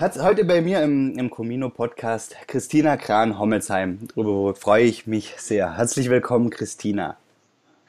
[0.00, 3.98] Hat heute bei mir im, im Comino-Podcast Christina Kran-Hommelsheim.
[4.14, 5.76] Darüber freue ich mich sehr.
[5.76, 7.16] Herzlich willkommen, Christina.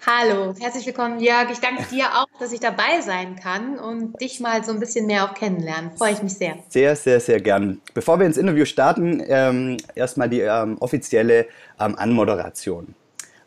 [0.07, 1.51] Hallo, herzlich willkommen, Jörg.
[1.51, 5.05] Ich danke dir auch, dass ich dabei sein kann und dich mal so ein bisschen
[5.05, 5.91] mehr auch kennenlernen.
[5.97, 6.55] Freue ich mich sehr.
[6.69, 7.79] Sehr, sehr, sehr gern.
[7.93, 11.45] Bevor wir ins Interview starten, ähm, erstmal die ähm, offizielle
[11.79, 12.95] ähm, Anmoderation.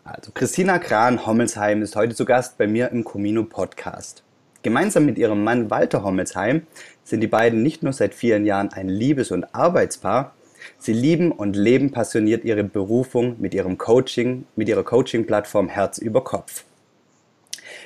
[0.05, 4.23] Also, Christina Kran-Hommelsheim ist heute zu Gast bei mir im Comino Podcast.
[4.63, 6.65] Gemeinsam mit ihrem Mann Walter Hommelsheim
[7.05, 10.35] sind die beiden nicht nur seit vielen Jahren ein Liebes- und Arbeitspaar,
[10.79, 16.23] sie lieben und leben passioniert ihre Berufung mit ihrem Coaching, mit ihrer Coaching-Plattform Herz über
[16.23, 16.65] Kopf.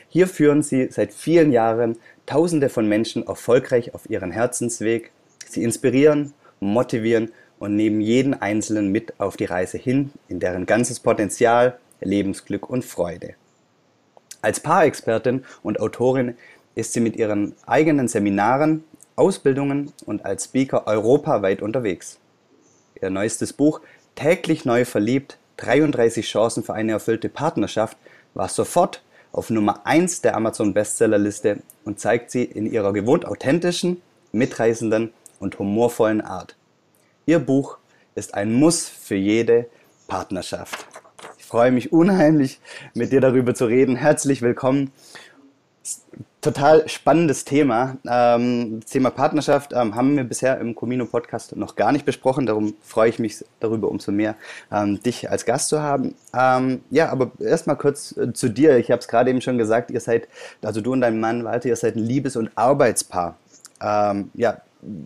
[0.09, 1.97] Hier führen sie seit vielen Jahren
[2.27, 5.13] Tausende von Menschen erfolgreich auf ihren Herzensweg.
[5.49, 11.01] Sie inspirieren, motivieren und nehmen jeden Einzelnen mit auf die Reise hin, in deren ganzes
[11.01, 13.35] Potenzial, Lebensglück und Freude.
[14.43, 16.37] Als Paarexpertin und Autorin
[16.75, 18.85] ist sie mit ihren eigenen Seminaren,
[19.17, 22.19] Ausbildungen und als Speaker europaweit unterwegs.
[23.01, 23.81] Ihr neuestes Buch
[24.17, 27.99] Täglich neu verliebt, 33 Chancen für eine erfüllte Partnerschaft
[28.33, 34.01] war sofort auf Nummer 1 der Amazon Bestsellerliste und zeigt sie in ihrer gewohnt authentischen,
[34.33, 36.57] mitreißenden und humorvollen Art.
[37.27, 37.77] Ihr Buch
[38.15, 39.67] ist ein Muss für jede
[40.09, 40.87] Partnerschaft.
[41.39, 42.59] Ich freue mich unheimlich,
[42.95, 43.97] mit dir darüber zu reden.
[43.97, 44.93] Herzlich willkommen
[46.41, 47.97] total spannendes Thema.
[48.09, 52.47] Ähm, Thema Partnerschaft ähm, haben wir bisher im Comino Podcast noch gar nicht besprochen.
[52.47, 54.37] Darum freue ich mich darüber umso mehr,
[54.71, 56.15] ähm, dich als Gast zu haben.
[56.33, 58.77] Ähm, ja, aber erstmal kurz äh, zu dir.
[58.77, 60.29] Ich habe es gerade eben schon gesagt, ihr seid,
[60.63, 63.37] also du und dein Mann Walter, ihr seid ein Liebes- und Arbeitspaar.
[63.81, 64.61] Ähm, ja,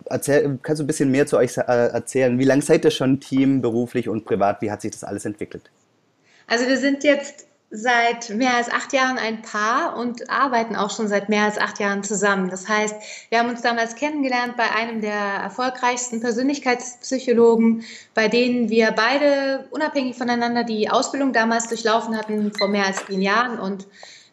[0.05, 2.37] erzähl, kannst du ein bisschen mehr zu euch äh, erzählen?
[2.37, 4.61] Wie lange seid ihr schon Team, beruflich und privat?
[4.61, 5.71] Wie hat sich das alles entwickelt?
[6.47, 11.07] Also wir sind jetzt seit mehr als acht Jahren ein Paar und arbeiten auch schon
[11.07, 12.49] seit mehr als acht Jahren zusammen.
[12.49, 12.95] Das heißt,
[13.29, 20.17] wir haben uns damals kennengelernt bei einem der erfolgreichsten Persönlichkeitspsychologen, bei denen wir beide unabhängig
[20.17, 23.87] voneinander die Ausbildung damals durchlaufen hatten vor mehr als zehn Jahren und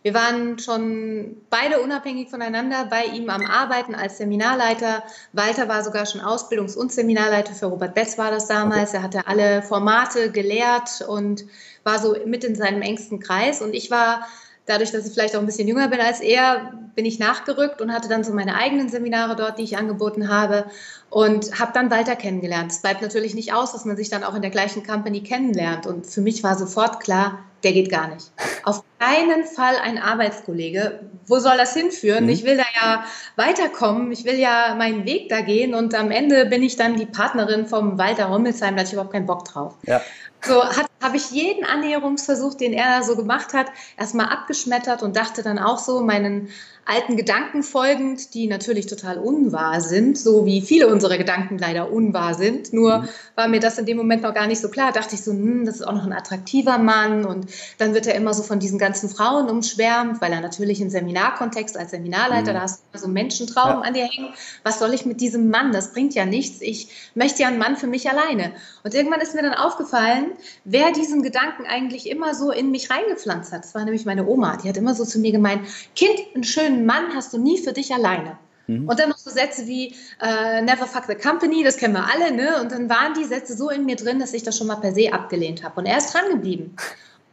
[0.08, 5.02] wir waren schon beide unabhängig voneinander bei ihm am Arbeiten als Seminarleiter.
[5.34, 8.94] Walter war sogar schon Ausbildungs- und Seminarleiter für Robert Betz war das damals.
[8.94, 11.44] Er hatte alle Formate gelehrt und
[11.84, 13.60] war so mit in seinem engsten Kreis.
[13.60, 14.26] Und ich war,
[14.64, 17.92] dadurch, dass ich vielleicht auch ein bisschen jünger bin als er, bin ich nachgerückt und
[17.92, 20.70] hatte dann so meine eigenen Seminare dort, die ich angeboten habe
[21.10, 22.72] und habe dann Walter kennengelernt.
[22.72, 25.86] Es bleibt natürlich nicht aus, dass man sich dann auch in der gleichen Company kennenlernt.
[25.86, 28.32] Und für mich war sofort klar, der geht gar nicht.
[28.64, 31.00] Auf keinen Fall ein Arbeitskollege.
[31.26, 32.24] Wo soll das hinführen?
[32.24, 32.30] Mhm.
[32.30, 33.04] Ich will da ja
[33.36, 34.10] weiterkommen.
[34.12, 35.74] Ich will ja meinen Weg da gehen.
[35.74, 38.74] Und am Ende bin ich dann die Partnerin vom Walter Rommelsheim.
[38.74, 39.74] Da hatte ich überhaupt keinen Bock drauf.
[39.86, 40.00] Ja.
[40.42, 43.66] So habe ich jeden Annäherungsversuch, den er so gemacht hat,
[43.96, 46.48] erstmal abgeschmettert und dachte dann auch so, meinen
[46.88, 52.32] alten Gedanken folgend, die natürlich total unwahr sind, so wie viele unserer Gedanken leider unwahr
[52.32, 52.72] sind.
[52.72, 53.08] Nur mhm.
[53.34, 54.90] war mir das in dem Moment noch gar nicht so klar.
[54.90, 58.14] Dachte ich so, hm, das ist auch noch ein attraktiver Mann und dann wird er
[58.14, 62.56] immer so von diesen ganzen Frauen umschwärmt, weil er natürlich im Seminarkontext als Seminarleiter, mhm.
[62.56, 63.88] da hast du so Menschentrauben ja.
[63.88, 64.32] an dir hängen.
[64.62, 65.72] Was soll ich mit diesem Mann?
[65.72, 66.62] Das bringt ja nichts.
[66.62, 68.52] Ich möchte ja einen Mann für mich alleine.
[68.82, 70.30] Und irgendwann ist mir dann aufgefallen,
[70.64, 73.64] wer diesen Gedanken eigentlich immer so in mich reingepflanzt hat.
[73.64, 74.56] Das war nämlich meine Oma.
[74.56, 75.60] Die hat immer so zu mir gemeint,
[75.94, 78.38] Kind, einen schönen einen Mann hast du nie für dich alleine.
[78.66, 78.88] Mhm.
[78.88, 82.32] Und dann noch so Sätze wie äh, Never fuck the company, das kennen wir alle,
[82.34, 82.60] ne?
[82.60, 84.92] Und dann waren die Sätze so in mir drin, dass ich das schon mal per
[84.92, 85.80] se abgelehnt habe.
[85.80, 86.76] Und er ist dran geblieben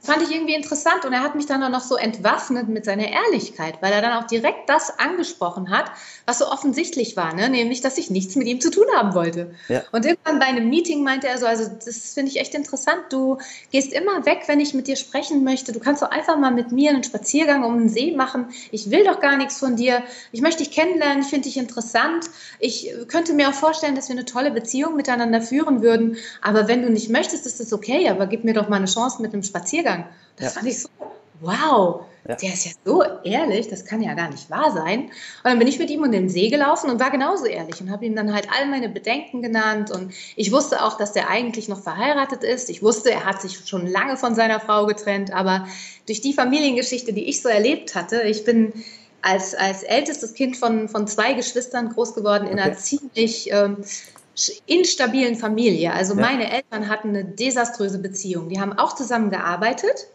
[0.06, 3.08] fand ich irgendwie interessant und er hat mich dann auch noch so entwaffnet mit seiner
[3.08, 5.86] Ehrlichkeit, weil er dann auch direkt das angesprochen hat,
[6.26, 7.50] was so offensichtlich war, ne?
[7.50, 9.56] nämlich, dass ich nichts mit ihm zu tun haben wollte.
[9.68, 9.84] Ja.
[9.92, 13.38] Und irgendwann bei einem Meeting meinte er so, also das finde ich echt interessant, du
[13.72, 16.72] gehst immer weg, wenn ich mit dir sprechen möchte, du kannst doch einfach mal mit
[16.72, 20.42] mir einen Spaziergang um den See machen, ich will doch gar nichts von dir, ich
[20.42, 22.26] möchte dich kennenlernen, ich finde dich interessant,
[22.60, 26.84] ich könnte mir auch vorstellen, dass wir eine tolle Beziehung miteinander führen würden, aber wenn
[26.84, 29.44] du nicht möchtest, ist das okay, aber gib mir doch mal eine Chance mit einem
[29.44, 30.06] Spaziergang Spaziergang.
[30.38, 30.59] Das ja.
[30.59, 30.89] fand ich so,
[31.41, 32.35] wow, ja.
[32.35, 35.03] der ist ja so ehrlich, das kann ja gar nicht wahr sein.
[35.03, 35.11] Und
[35.44, 38.06] dann bin ich mit ihm um den See gelaufen und war genauso ehrlich und habe
[38.06, 39.92] ihm dann halt all meine Bedenken genannt.
[39.92, 42.69] Und ich wusste auch, dass der eigentlich noch verheiratet ist.
[42.69, 45.33] Ich wusste, er hat sich schon lange von seiner Frau getrennt.
[45.33, 45.68] Aber
[46.07, 48.74] durch die Familiengeschichte, die ich so erlebt hatte, ich bin
[49.21, 53.77] als, als ältestes Kind von, von zwei Geschwistern groß geworden in einer ziemlich ähm,
[54.66, 55.94] instabilen Familie.
[55.94, 56.22] Also ja.
[56.22, 58.50] meine Eltern hatten eine desaströse Beziehung.
[58.50, 60.08] Die haben auch zusammen gearbeitet.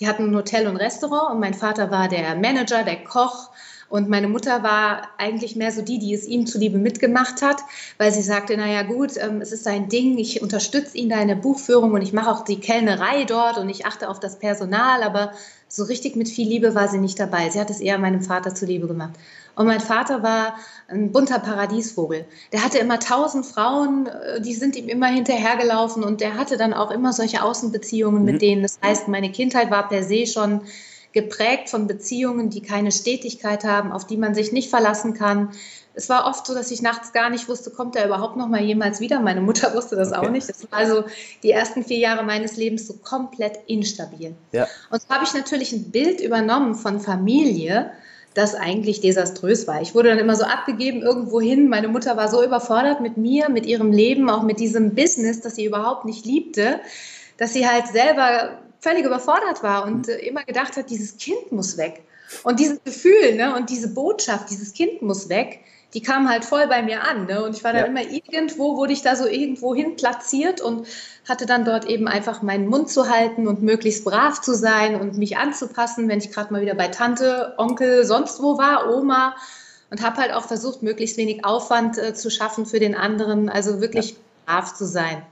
[0.00, 3.50] Die hatten ein Hotel und Restaurant und mein Vater war der Manager, der Koch.
[3.88, 7.58] Und meine Mutter war eigentlich mehr so die, die es ihm zuliebe mitgemacht hat,
[7.98, 11.28] weil sie sagte, naja gut, ähm, es ist sein Ding, ich unterstütze ihn da in
[11.28, 15.04] der Buchführung und ich mache auch die Kellnerei dort und ich achte auf das Personal,
[15.04, 15.32] aber
[15.68, 17.50] so richtig mit viel Liebe war sie nicht dabei.
[17.50, 19.14] Sie hat es eher meinem Vater zuliebe gemacht.
[19.56, 22.26] Und mein Vater war ein bunter Paradiesvogel.
[22.52, 26.74] Der hatte immer tausend Frauen, äh, die sind ihm immer hinterhergelaufen und der hatte dann
[26.74, 28.30] auch immer solche Außenbeziehungen mhm.
[28.30, 28.62] mit denen.
[28.62, 30.60] Das heißt, meine Kindheit war per se schon
[31.12, 35.48] geprägt von Beziehungen, die keine Stetigkeit haben, auf die man sich nicht verlassen kann.
[35.96, 38.60] Es war oft so, dass ich nachts gar nicht wusste, kommt er überhaupt noch mal
[38.60, 39.18] jemals wieder.
[39.18, 40.26] Meine Mutter wusste das okay.
[40.26, 40.48] auch nicht.
[40.48, 41.04] Das war also
[41.42, 44.34] die ersten vier Jahre meines Lebens so komplett instabil.
[44.52, 44.68] Ja.
[44.90, 47.90] Und so habe ich natürlich ein Bild übernommen von Familie,
[48.34, 49.80] das eigentlich desaströs war.
[49.80, 51.70] Ich wurde dann immer so abgegeben irgendwo hin.
[51.70, 55.54] Meine Mutter war so überfordert mit mir, mit ihrem Leben, auch mit diesem Business, das
[55.54, 56.80] sie überhaupt nicht liebte,
[57.38, 61.78] dass sie halt selber völlig überfordert war und äh, immer gedacht hat, dieses Kind muss
[61.78, 62.02] weg.
[62.42, 65.60] Und dieses Gefühl ne, und diese Botschaft, dieses Kind muss weg,
[65.96, 67.24] die kam halt voll bei mir an.
[67.24, 67.42] Ne?
[67.42, 67.86] Und ich war dann ja.
[67.86, 70.86] immer irgendwo, wurde ich da so irgendwo hin platziert und
[71.26, 75.16] hatte dann dort eben einfach meinen Mund zu halten und möglichst brav zu sein und
[75.16, 79.36] mich anzupassen, wenn ich gerade mal wieder bei Tante, Onkel, sonst wo war, Oma.
[79.90, 83.80] Und habe halt auch versucht, möglichst wenig Aufwand äh, zu schaffen für den anderen, also
[83.80, 84.16] wirklich ja.
[84.44, 85.22] brav zu sein.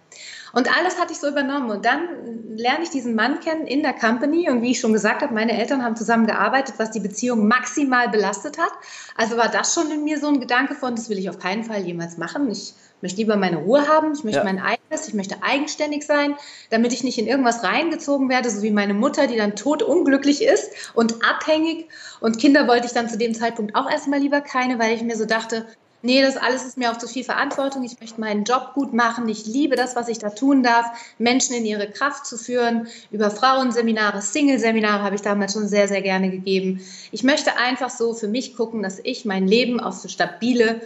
[0.55, 1.71] Und alles hatte ich so übernommen.
[1.71, 2.09] Und dann
[2.57, 4.49] lerne ich diesen Mann kennen in der Company.
[4.51, 8.09] Und wie ich schon gesagt habe, meine Eltern haben zusammen gearbeitet, was die Beziehung maximal
[8.09, 8.73] belastet hat.
[9.17, 11.65] Also war das schon in mir so ein Gedanke von, das will ich auf keinen
[11.65, 12.51] Fall jemals machen.
[12.51, 12.75] Ich
[13.05, 14.45] möchte lieber meine Ruhe haben, ich möchte ja.
[14.45, 16.37] mein eigenes, ich möchte eigenständig sein,
[16.71, 20.43] damit ich nicht in irgendwas reingezogen werde, so wie meine Mutter, die dann tot unglücklich
[20.43, 21.89] ist und abhängig.
[22.21, 25.17] Und Kinder wollte ich dann zu dem Zeitpunkt auch erstmal lieber keine, weil ich mir
[25.17, 25.67] so dachte,
[26.05, 29.29] nee, das alles ist mir auch zu viel Verantwortung, ich möchte meinen Job gut machen,
[29.29, 30.87] ich liebe das, was ich da tun darf,
[31.19, 32.87] Menschen in ihre Kraft zu führen.
[33.11, 36.81] Über Frauenseminare, Single-Seminare habe ich damals schon sehr, sehr gerne gegeben.
[37.11, 40.81] Ich möchte einfach so für mich gucken, dass ich mein Leben auf so stabile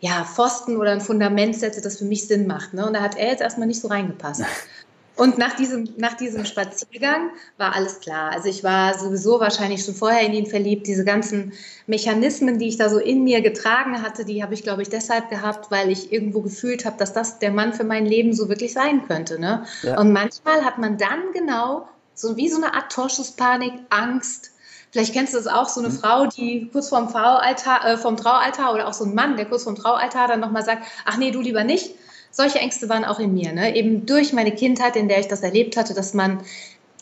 [0.00, 2.74] ja, Pfosten oder ein Fundament setze, das für mich Sinn macht.
[2.74, 2.86] Ne?
[2.86, 4.42] Und da hat er jetzt erstmal nicht so reingepasst.
[5.16, 8.32] Und nach diesem, nach diesem Spaziergang war alles klar.
[8.32, 10.88] Also ich war sowieso wahrscheinlich schon vorher in ihn verliebt.
[10.88, 11.52] Diese ganzen
[11.86, 15.30] Mechanismen, die ich da so in mir getragen hatte, die habe ich, glaube ich, deshalb
[15.30, 18.72] gehabt, weil ich irgendwo gefühlt habe, dass das der Mann für mein Leben so wirklich
[18.72, 19.38] sein könnte.
[19.38, 19.64] Ne?
[19.82, 20.00] Ja.
[20.00, 24.50] Und manchmal hat man dann genau so wie so eine Art Torschusspanik, Angst.
[24.90, 25.98] Vielleicht kennst du das auch, so eine mhm.
[25.98, 29.64] Frau, die kurz vorm, Traualtar, äh, vom Traualtar oder auch so ein Mann, der kurz
[29.64, 31.94] vorm Traualtar dann nochmal sagt, ach nee, du lieber nicht
[32.34, 33.52] solche Ängste waren auch in mir.
[33.52, 33.76] Ne?
[33.76, 36.40] Eben durch meine Kindheit, in der ich das erlebt hatte, dass man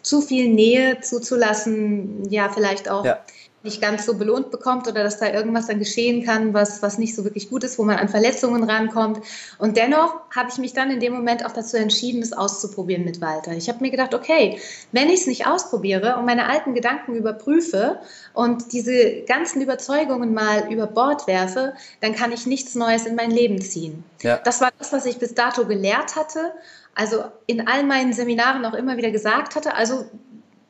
[0.02, 3.18] zu viel Nähe zuzulassen, ja, vielleicht auch ja
[3.62, 7.14] nicht ganz so belohnt bekommt oder dass da irgendwas dann geschehen kann, was, was nicht
[7.14, 9.20] so wirklich gut ist, wo man an Verletzungen rankommt.
[9.58, 13.20] Und dennoch habe ich mich dann in dem Moment auch dazu entschieden, es auszuprobieren mit
[13.20, 13.52] Walter.
[13.52, 14.60] Ich habe mir gedacht, okay,
[14.90, 18.00] wenn ich es nicht ausprobiere und meine alten Gedanken überprüfe
[18.34, 23.30] und diese ganzen Überzeugungen mal über Bord werfe, dann kann ich nichts Neues in mein
[23.30, 24.04] Leben ziehen.
[24.22, 24.38] Ja.
[24.38, 26.52] Das war das, was ich bis dato gelehrt hatte.
[26.94, 30.04] Also in all meinen Seminaren auch immer wieder gesagt hatte, also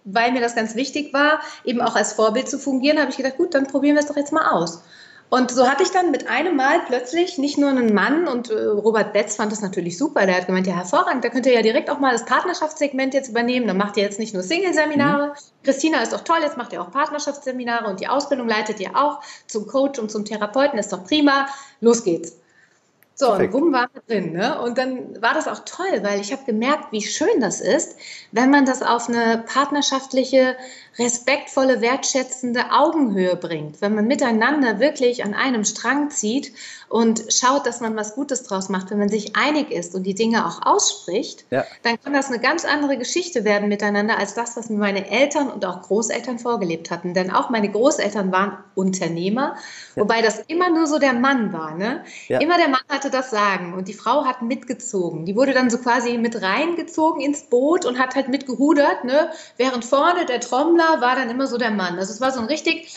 [0.04, 3.36] weil mir das ganz wichtig war, eben auch als Vorbild zu fungieren, habe ich gedacht,
[3.36, 4.82] gut, dann probieren wir es doch jetzt mal aus.
[5.32, 8.64] Und so hatte ich dann mit einem Mal plötzlich nicht nur einen Mann und äh,
[8.64, 10.26] Robert Betz fand das natürlich super.
[10.26, 13.30] Der hat gemeint, ja hervorragend, da könnt ihr ja direkt auch mal das Partnerschaftssegment jetzt
[13.30, 13.66] übernehmen.
[13.66, 15.28] Dann macht ihr jetzt nicht nur Single-Seminare.
[15.28, 15.62] Mhm.
[15.62, 19.20] Christina ist doch toll, jetzt macht ihr auch Partnerschaftsseminare und die Ausbildung leitet ihr auch
[19.46, 21.46] zum Coach und zum Therapeuten, ist doch prima.
[21.80, 22.36] Los geht's.
[23.14, 23.54] So, Perfekt.
[23.54, 24.32] und bumm war drin.
[24.32, 24.60] Ne?
[24.60, 27.96] Und dann war das auch toll, weil ich habe gemerkt, wie schön das ist,
[28.32, 30.56] wenn man das auf eine partnerschaftliche,
[30.98, 33.80] respektvolle, wertschätzende Augenhöhe bringt.
[33.80, 36.52] Wenn man miteinander wirklich an einem Strang zieht
[36.88, 40.14] und schaut, dass man was Gutes draus macht, wenn man sich einig ist und die
[40.14, 41.64] Dinge auch ausspricht, ja.
[41.82, 45.50] dann kann das eine ganz andere Geschichte werden miteinander als das, was mir meine Eltern
[45.50, 47.14] und auch Großeltern vorgelebt hatten.
[47.14, 49.56] Denn auch meine Großeltern waren Unternehmer,
[49.96, 50.02] ja.
[50.02, 51.74] wobei das immer nur so der Mann war.
[51.74, 52.04] Ne?
[52.28, 52.40] Ja.
[52.40, 55.24] Immer der Mann hatte das Sagen und die Frau hat mitgezogen.
[55.24, 59.30] Die wurde dann so quasi mit reingezogen ins Boot und hat halt mitgehudert, ne?
[59.56, 61.98] während vorne der Trommler war dann immer so der Mann.
[61.98, 62.94] Also es war so ein richtig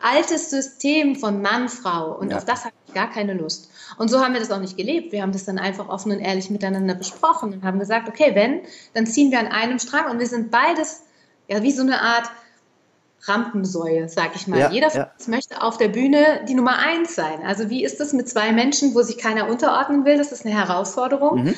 [0.00, 3.70] altes System von Mann, Frau und auf das hat gar keine Lust.
[3.98, 5.12] Und so haben wir das auch nicht gelebt.
[5.12, 8.60] Wir haben das dann einfach offen und ehrlich miteinander besprochen und haben gesagt, okay, wenn,
[8.94, 11.02] dann ziehen wir an einem Strang und wir sind beides
[11.48, 12.30] ja wie so eine Art
[13.22, 14.58] Rampensäue, sag ich mal.
[14.58, 15.12] Ja, Jeder von ja.
[15.16, 17.44] uns möchte auf der Bühne die Nummer eins sein.
[17.44, 20.16] Also wie ist das mit zwei Menschen, wo sich keiner unterordnen will?
[20.16, 21.44] Das ist eine Herausforderung.
[21.44, 21.54] Mhm.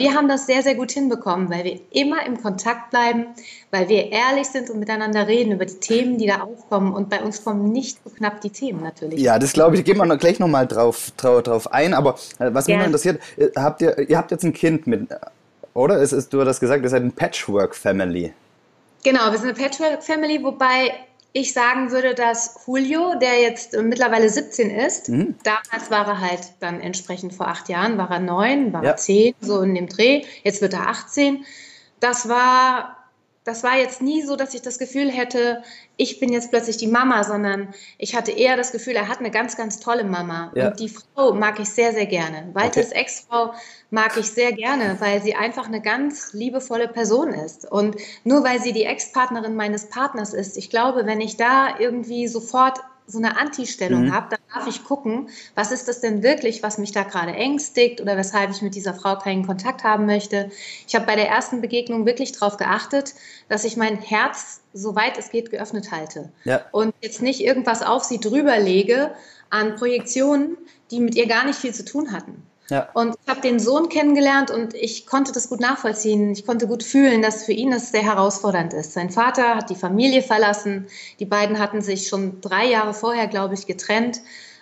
[0.00, 3.26] Wir haben das sehr, sehr gut hinbekommen, weil wir immer im Kontakt bleiben,
[3.70, 6.94] weil wir ehrlich sind und miteinander reden über die Themen, die da aufkommen.
[6.94, 9.20] Und bei uns kommen nicht so knapp die Themen natürlich.
[9.20, 11.92] Ja, das glaube ich, gehen wir noch gleich nochmal drauf, drauf, drauf ein.
[11.92, 15.06] Aber äh, was mich noch interessiert, äh, habt ihr, ihr habt jetzt ein Kind mit,
[15.74, 16.00] oder?
[16.00, 18.32] Es ist, du hast das gesagt, ihr seid ein Patchwork-Family.
[19.04, 20.94] Genau, wir sind eine Patchwork-Family, wobei
[21.32, 25.36] ich sagen würde, dass Julio, der jetzt mittlerweile 17 ist, mhm.
[25.44, 28.90] damals war er halt dann entsprechend vor acht Jahren, war er neun, war ja.
[28.90, 31.44] er zehn, so in dem Dreh, jetzt wird er 18.
[32.00, 32.99] Das war
[33.44, 35.62] das war jetzt nie so, dass ich das Gefühl hätte,
[35.96, 39.30] ich bin jetzt plötzlich die Mama, sondern ich hatte eher das Gefühl, er hat eine
[39.30, 40.52] ganz, ganz tolle Mama.
[40.54, 40.68] Ja.
[40.68, 42.50] Und die Frau mag ich sehr, sehr gerne.
[42.52, 43.00] Walters okay.
[43.00, 43.54] Ex-Frau
[43.90, 47.70] mag ich sehr gerne, weil sie einfach eine ganz liebevolle Person ist.
[47.70, 52.28] Und nur weil sie die Ex-Partnerin meines Partners ist, ich glaube, wenn ich da irgendwie
[52.28, 52.78] sofort
[53.10, 54.14] so eine Anti-Stellung mhm.
[54.14, 58.00] habe, dann darf ich gucken, was ist das denn wirklich, was mich da gerade ängstigt
[58.00, 60.50] oder weshalb ich mit dieser Frau keinen Kontakt haben möchte.
[60.86, 63.14] Ich habe bei der ersten Begegnung wirklich darauf geachtet,
[63.48, 66.30] dass ich mein Herz, soweit es geht, geöffnet halte.
[66.44, 66.64] Ja.
[66.72, 69.12] Und jetzt nicht irgendwas auf sie drüber lege
[69.50, 70.56] an Projektionen,
[70.90, 72.42] die mit ihr gar nicht viel zu tun hatten.
[72.70, 72.88] Ja.
[72.94, 76.32] Und ich habe den Sohn kennengelernt und ich konnte das gut nachvollziehen.
[76.32, 78.92] Ich konnte gut fühlen, dass für ihn das sehr herausfordernd ist.
[78.92, 80.86] Sein Vater hat die Familie verlassen.
[81.18, 84.20] Die beiden hatten sich schon drei Jahre vorher, glaube ich, getrennt.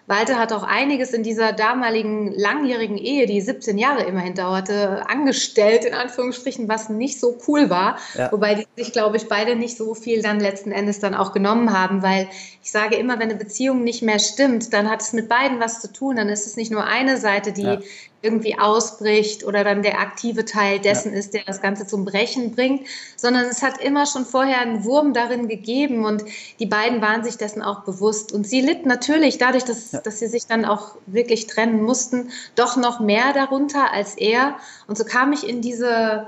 [0.08, 5.84] Walter hat auch einiges in dieser damaligen langjährigen Ehe, die 17 Jahre immerhin dauerte, angestellt,
[5.84, 7.98] in Anführungsstrichen, was nicht so cool war.
[8.14, 8.32] Ja.
[8.32, 11.78] Wobei die sich, glaube ich, beide nicht so viel dann letzten Endes dann auch genommen
[11.78, 12.26] haben, weil
[12.62, 15.80] ich sage immer, wenn eine Beziehung nicht mehr stimmt, dann hat es mit beiden was
[15.80, 16.16] zu tun.
[16.16, 17.78] Dann ist es nicht nur eine Seite, die ja
[18.20, 21.18] irgendwie ausbricht oder dann der aktive Teil dessen ja.
[21.18, 25.14] ist, der das Ganze zum Brechen bringt, sondern es hat immer schon vorher einen Wurm
[25.14, 26.24] darin gegeben und
[26.58, 28.32] die beiden waren sich dessen auch bewusst.
[28.32, 30.00] Und sie litt natürlich dadurch, dass, ja.
[30.00, 34.56] dass sie sich dann auch wirklich trennen mussten, doch noch mehr darunter als er.
[34.88, 36.26] Und so kam ich in diese,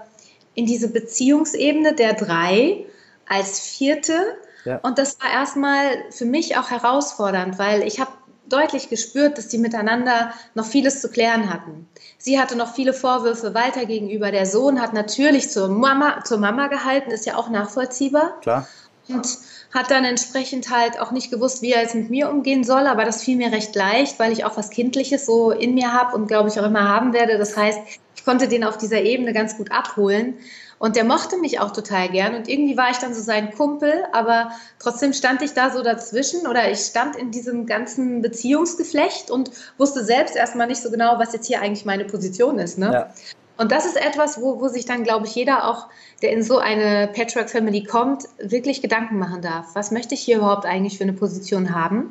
[0.55, 2.85] in diese Beziehungsebene der drei
[3.27, 4.37] als vierte.
[4.65, 4.79] Ja.
[4.83, 8.13] Und das war erstmal für mich auch herausfordernd, weil ich habe
[8.53, 11.89] deutlich gespürt, dass die miteinander noch vieles zu klären hatten.
[12.19, 14.31] Sie hatte noch viele Vorwürfe Walter gegenüber.
[14.31, 18.41] Der Sohn hat natürlich zur Mama, zur Mama gehalten, ist ja auch nachvollziehbar.
[18.41, 18.69] Klar.
[19.09, 19.39] Und
[19.73, 23.05] hat dann entsprechend halt auch nicht gewusst, wie er jetzt mit mir umgehen soll, aber
[23.05, 26.27] das fiel mir recht leicht, weil ich auch was Kindliches so in mir habe und
[26.27, 27.39] glaube ich auch immer haben werde.
[27.39, 27.79] Das heißt,
[28.17, 30.35] ich konnte den auf dieser Ebene ganz gut abholen.
[30.81, 32.35] Und der mochte mich auch total gern.
[32.35, 36.47] Und irgendwie war ich dann so sein Kumpel, aber trotzdem stand ich da so dazwischen
[36.47, 41.35] oder ich stand in diesem ganzen Beziehungsgeflecht und wusste selbst erstmal nicht so genau, was
[41.35, 42.79] jetzt hier eigentlich meine Position ist.
[42.79, 42.91] Ne?
[42.91, 43.15] Ja.
[43.59, 45.89] Und das ist etwas, wo, wo sich dann, glaube ich, jeder auch,
[46.23, 49.75] der in so eine Patchwork-Family kommt, wirklich Gedanken machen darf.
[49.75, 52.11] Was möchte ich hier überhaupt eigentlich für eine Position haben?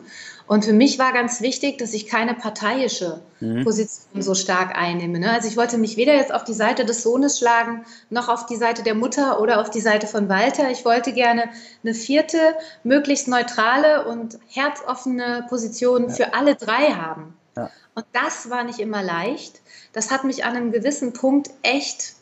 [0.50, 3.64] Und für mich war ganz wichtig, dass ich keine parteiische mhm.
[3.64, 5.20] Position so stark einnehme.
[5.20, 5.32] Ne?
[5.32, 8.56] Also ich wollte mich weder jetzt auf die Seite des Sohnes schlagen, noch auf die
[8.56, 10.72] Seite der Mutter oder auf die Seite von Walter.
[10.72, 11.50] Ich wollte gerne
[11.84, 12.40] eine vierte,
[12.84, 16.16] möglichst neutrale und herzoffene Position ja.
[16.16, 17.38] für alle drei haben.
[17.56, 17.70] Ja.
[17.94, 19.62] Und das war nicht immer leicht.
[19.94, 22.16] Das hat mich an einem gewissen Punkt echt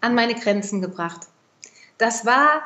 [0.00, 1.28] an meine Grenzen gebracht.
[1.96, 2.62] Das war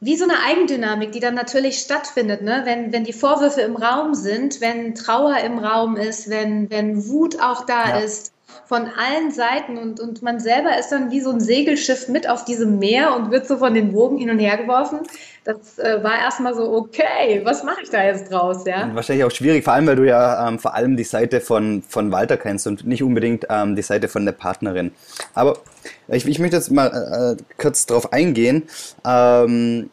[0.00, 2.62] wie so eine Eigendynamik, die dann natürlich stattfindet, ne?
[2.64, 7.40] wenn, wenn die Vorwürfe im Raum sind, wenn Trauer im Raum ist, wenn, wenn Wut
[7.40, 7.98] auch da ja.
[7.98, 8.32] ist,
[8.64, 12.44] von allen Seiten und, und man selber ist dann wie so ein Segelschiff mit auf
[12.44, 15.00] diesem Meer und wird so von den Wogen hin und her geworfen.
[15.44, 18.64] Das äh, war erstmal so, okay, was mache ich da jetzt draus?
[18.66, 18.90] Ja?
[18.94, 22.12] Wahrscheinlich auch schwierig, vor allem, weil du ja ähm, vor allem die Seite von, von
[22.12, 24.92] Walter kennst und nicht unbedingt ähm, die Seite von der Partnerin.
[25.34, 25.58] Aber
[26.08, 28.64] ich, ich möchte jetzt mal äh, kurz darauf eingehen.
[29.06, 29.88] Ähm,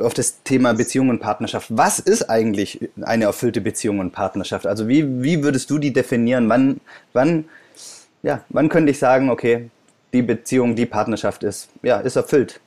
[0.00, 1.68] auf das Thema Beziehung und Partnerschaft.
[1.70, 4.66] Was ist eigentlich eine erfüllte Beziehung und Partnerschaft?
[4.66, 6.48] Also wie, wie würdest du die definieren?
[6.48, 6.80] Wann,
[7.12, 7.44] wann,
[8.22, 9.70] ja, wann könnte ich sagen, okay,
[10.12, 12.60] die Beziehung, die Partnerschaft ist, ja, ist erfüllt?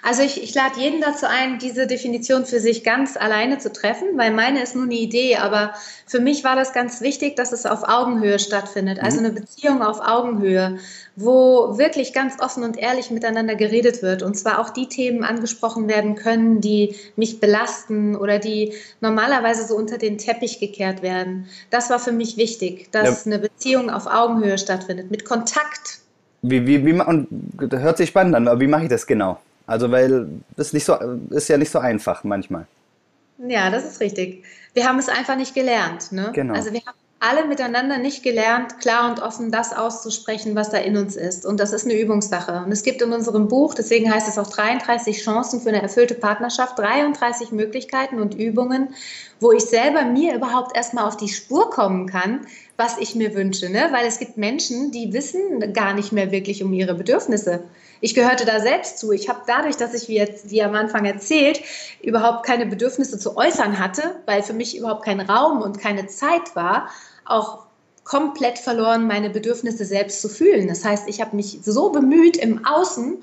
[0.00, 4.16] Also ich, ich lade jeden dazu ein, diese Definition für sich ganz alleine zu treffen,
[4.16, 5.74] weil meine ist nur eine Idee, aber
[6.06, 9.26] für mich war das ganz wichtig, dass es auf Augenhöhe stattfindet, also mhm.
[9.26, 10.78] eine Beziehung auf Augenhöhe,
[11.14, 15.88] wo wirklich ganz offen und ehrlich miteinander geredet wird und zwar auch die Themen angesprochen
[15.88, 21.46] werden können, die mich belasten oder die normalerweise so unter den Teppich gekehrt werden.
[21.70, 23.32] Das war für mich wichtig, dass ja.
[23.32, 26.00] eine Beziehung auf Augenhöhe stattfindet, mit Kontakt.
[26.40, 29.38] Wie, wie, wie, und das hört sich spannend an, aber wie mache ich das genau?
[29.66, 30.94] Also weil das nicht so,
[31.30, 32.66] ist ja nicht so einfach manchmal.
[33.38, 34.44] Ja, das ist richtig.
[34.74, 36.12] Wir haben es einfach nicht gelernt.
[36.12, 36.30] Ne?
[36.32, 36.54] Genau.
[36.54, 40.96] Also wir haben alle miteinander nicht gelernt, klar und offen das auszusprechen, was da in
[40.96, 41.46] uns ist.
[41.46, 42.64] Und das ist eine Übungssache.
[42.64, 46.14] Und es gibt in unserem Buch, deswegen heißt es auch 33 Chancen für eine erfüllte
[46.14, 48.88] Partnerschaft, 33 Möglichkeiten und Übungen,
[49.38, 52.40] wo ich selber mir überhaupt erstmal auf die Spur kommen kann,
[52.76, 53.70] was ich mir wünsche.
[53.70, 53.88] Ne?
[53.92, 57.62] Weil es gibt Menschen, die wissen gar nicht mehr wirklich um ihre Bedürfnisse.
[58.02, 59.12] Ich gehörte da selbst zu.
[59.12, 61.60] Ich habe dadurch, dass ich, wie, jetzt, wie am Anfang erzählt,
[62.02, 66.56] überhaupt keine Bedürfnisse zu äußern hatte, weil für mich überhaupt kein Raum und keine Zeit
[66.56, 66.90] war,
[67.24, 67.60] auch
[68.02, 70.66] komplett verloren, meine Bedürfnisse selbst zu fühlen.
[70.66, 73.22] Das heißt, ich habe mich so bemüht, im Außen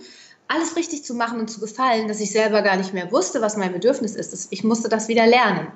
[0.52, 3.56] alles richtig zu machen und zu gefallen, dass ich selber gar nicht mehr wusste, was
[3.56, 4.48] mein Bedürfnis ist.
[4.50, 5.68] Ich musste das wieder lernen.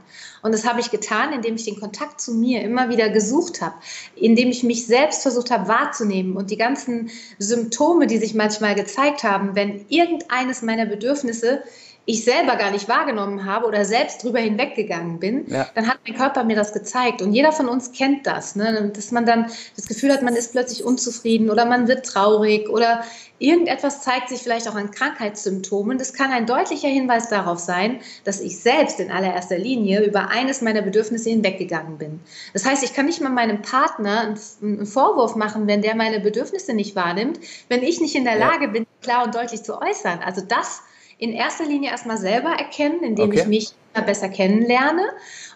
[0.41, 3.75] Und das habe ich getan, indem ich den Kontakt zu mir immer wieder gesucht habe,
[4.15, 9.23] indem ich mich selbst versucht habe wahrzunehmen und die ganzen Symptome, die sich manchmal gezeigt
[9.23, 11.61] haben, wenn irgendeines meiner Bedürfnisse
[12.05, 15.67] ich selber gar nicht wahrgenommen habe oder selbst drüber hinweggegangen bin, ja.
[15.73, 17.21] dann hat mein Körper mir das gezeigt.
[17.21, 18.91] Und jeder von uns kennt das, ne?
[18.93, 23.03] dass man dann das Gefühl hat, man ist plötzlich unzufrieden oder man wird traurig oder
[23.39, 25.97] irgendetwas zeigt sich vielleicht auch an Krankheitssymptomen.
[25.97, 30.61] Das kann ein deutlicher Hinweis darauf sein, dass ich selbst in allererster Linie über eines
[30.61, 32.19] meiner Bedürfnisse hinweggegangen bin.
[32.51, 36.73] Das heißt, ich kann nicht mal meinem Partner einen Vorwurf machen, wenn der meine Bedürfnisse
[36.73, 40.19] nicht wahrnimmt, wenn ich nicht in der Lage bin, klar und deutlich zu äußern.
[40.19, 40.81] Also das
[41.17, 43.41] in erster Linie erstmal selber erkennen, indem okay.
[43.41, 45.03] ich mich besser kennenlerne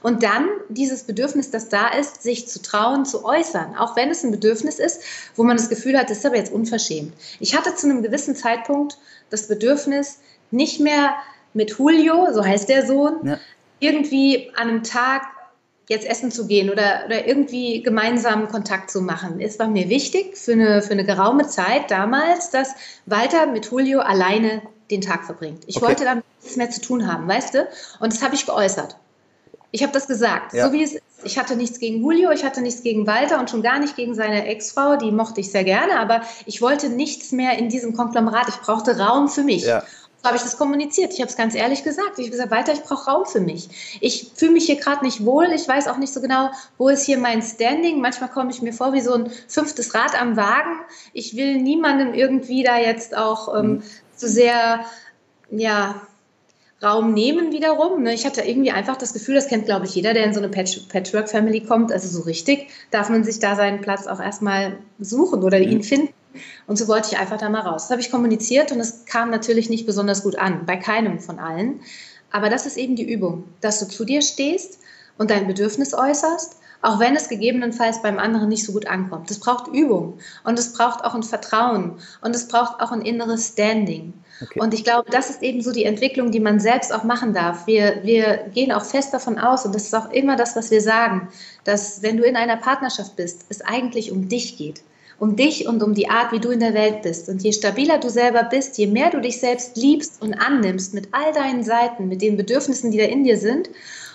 [0.04, 4.24] und dann dieses Bedürfnis, das da ist, sich zu trauen, zu äußern, auch wenn es
[4.24, 5.02] ein Bedürfnis ist,
[5.36, 7.14] wo man das Gefühl hat, das ist aber jetzt unverschämt.
[7.40, 8.98] Ich hatte zu einem gewissen Zeitpunkt
[9.30, 10.20] das Bedürfnis,
[10.52, 11.16] nicht mehr
[11.54, 13.40] mit Julio, so heißt der Sohn, ja.
[13.80, 15.24] irgendwie an einem Tag
[15.90, 19.40] jetzt essen zu gehen oder, oder irgendwie gemeinsam Kontakt zu machen.
[19.40, 24.00] Es war mir wichtig für eine, für eine geraume Zeit damals, dass Walter mit Julio
[24.00, 25.64] alleine den Tag verbringt.
[25.68, 25.86] Ich okay.
[25.86, 27.68] wollte damit nichts mehr zu tun haben, weißt du?
[28.00, 28.96] Und das habe ich geäußert.
[29.72, 30.66] Ich habe das gesagt, ja.
[30.66, 31.04] so wie es ist.
[31.24, 34.14] Ich hatte nichts gegen Julio, ich hatte nichts gegen Walter und schon gar nicht gegen
[34.14, 38.48] seine Ex-Frau, die mochte ich sehr gerne, aber ich wollte nichts mehr in diesem Konglomerat.
[38.50, 39.64] Ich brauchte Raum für mich.
[39.64, 39.82] Ja.
[40.22, 41.14] So habe ich das kommuniziert.
[41.14, 42.18] Ich habe es ganz ehrlich gesagt.
[42.18, 43.98] Ich habe gesagt, Walter, ich brauche Raum für mich.
[44.02, 45.48] Ich fühle mich hier gerade nicht wohl.
[45.54, 48.02] Ich weiß auch nicht so genau, wo ist hier mein Standing.
[48.02, 50.80] Manchmal komme ich mir vor wie so ein fünftes Rad am Wagen.
[51.14, 53.84] Ich will niemandem irgendwie da jetzt auch ähm,
[54.18, 54.86] zu sehr,
[55.50, 56.02] ja,
[56.84, 58.04] Raum nehmen wiederum.
[58.04, 58.14] Ne?
[58.14, 60.50] Ich hatte irgendwie einfach das Gefühl, das kennt, glaube ich, jeder, der in so eine
[60.50, 61.92] Patch Patchwork-Family kommt.
[61.92, 65.84] Also so richtig darf man sich da seinen Platz auch erstmal suchen oder ihn mhm.
[65.84, 66.14] finden.
[66.68, 67.84] Und so wollte ich einfach da mal raus.
[67.84, 71.40] Das habe ich kommuniziert und es kam natürlich nicht besonders gut an, bei keinem von
[71.40, 71.80] allen.
[72.32, 74.80] Aber das ist eben die Übung, dass du zu dir stehst
[75.18, 79.32] und dein Bedürfnis äußerst auch wenn es gegebenenfalls beim anderen nicht so gut ankommt.
[79.32, 83.50] Es braucht Übung und es braucht auch ein Vertrauen und es braucht auch ein inneres
[83.50, 84.14] Standing.
[84.42, 84.60] Okay.
[84.60, 87.66] Und ich glaube, das ist eben so die Entwicklung, die man selbst auch machen darf.
[87.66, 90.82] Wir, wir gehen auch fest davon aus, und das ist auch immer das, was wir
[90.82, 91.30] sagen,
[91.64, 94.84] dass wenn du in einer Partnerschaft bist, es eigentlich um dich geht
[95.20, 97.28] um dich und um die Art, wie du in der Welt bist.
[97.28, 101.10] Und je stabiler du selber bist, je mehr du dich selbst liebst und annimmst mit
[101.12, 103.70] all deinen Seiten, mit den Bedürfnissen, die da in dir sind,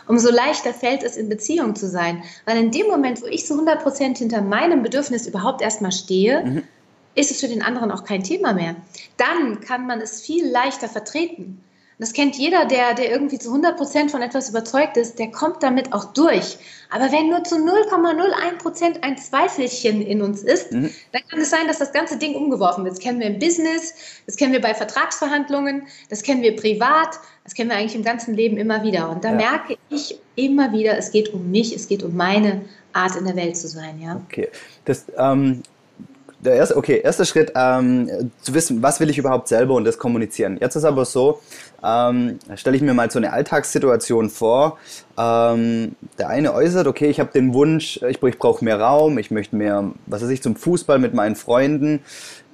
[0.08, 2.22] umso leichter fällt es, in Beziehung zu sein.
[2.44, 6.44] Weil in dem Moment, wo ich zu 100 Prozent hinter meinem Bedürfnis überhaupt erstmal stehe,
[6.44, 6.62] mhm.
[7.14, 8.76] ist es für den anderen auch kein Thema mehr.
[9.16, 11.62] Dann kann man es viel leichter vertreten.
[12.02, 15.62] Das kennt jeder, der, der irgendwie zu 100 Prozent von etwas überzeugt ist, der kommt
[15.62, 16.58] damit auch durch.
[16.90, 20.90] Aber wenn nur zu 0,01 Prozent ein Zweifelchen in uns ist, mhm.
[21.12, 22.96] dann kann es sein, dass das ganze Ding umgeworfen wird.
[22.96, 23.94] Das kennen wir im Business,
[24.26, 28.34] das kennen wir bei Vertragsverhandlungen, das kennen wir privat, das kennen wir eigentlich im ganzen
[28.34, 29.10] Leben immer wieder.
[29.10, 29.36] Und da ja.
[29.36, 33.36] merke ich immer wieder, es geht um mich, es geht um meine Art in der
[33.36, 34.00] Welt zu sein.
[34.00, 34.20] Ja?
[34.28, 34.48] Okay.
[34.84, 35.62] Das, ähm,
[36.44, 39.98] der erste, okay, erster Schritt, ähm, zu wissen, was will ich überhaupt selber und das
[39.98, 40.58] kommunizieren.
[40.60, 41.40] Jetzt ist aber so,
[41.84, 44.78] ähm, stelle ich mir mal so eine Alltagssituation vor.
[45.18, 49.30] Ähm, der eine äußert, okay, ich habe den Wunsch, ich, ich brauche mehr Raum, ich
[49.30, 52.00] möchte mehr, was weiß ich, zum Fußball mit meinen Freunden.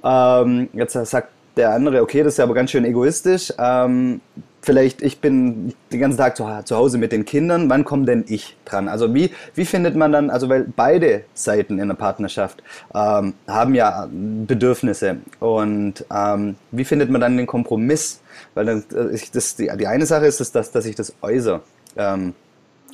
[0.04, 3.52] Ähm, jetzt sagt der andere, okay, das ist aber ganz schön egoistisch.
[3.58, 4.20] Ähm,
[4.68, 8.26] vielleicht, ich bin den ganzen Tag zu, zu, Hause mit den Kindern, wann komme denn
[8.28, 8.86] ich dran?
[8.86, 12.62] Also wie, wie findet man dann, also weil beide Seiten in einer Partnerschaft
[12.94, 18.20] ähm, haben ja Bedürfnisse und ähm, wie findet man dann den Kompromiss?
[18.52, 21.62] Weil dann, äh, das, die, die eine Sache ist, dass, dass ich das äußere.
[21.96, 22.34] Ähm,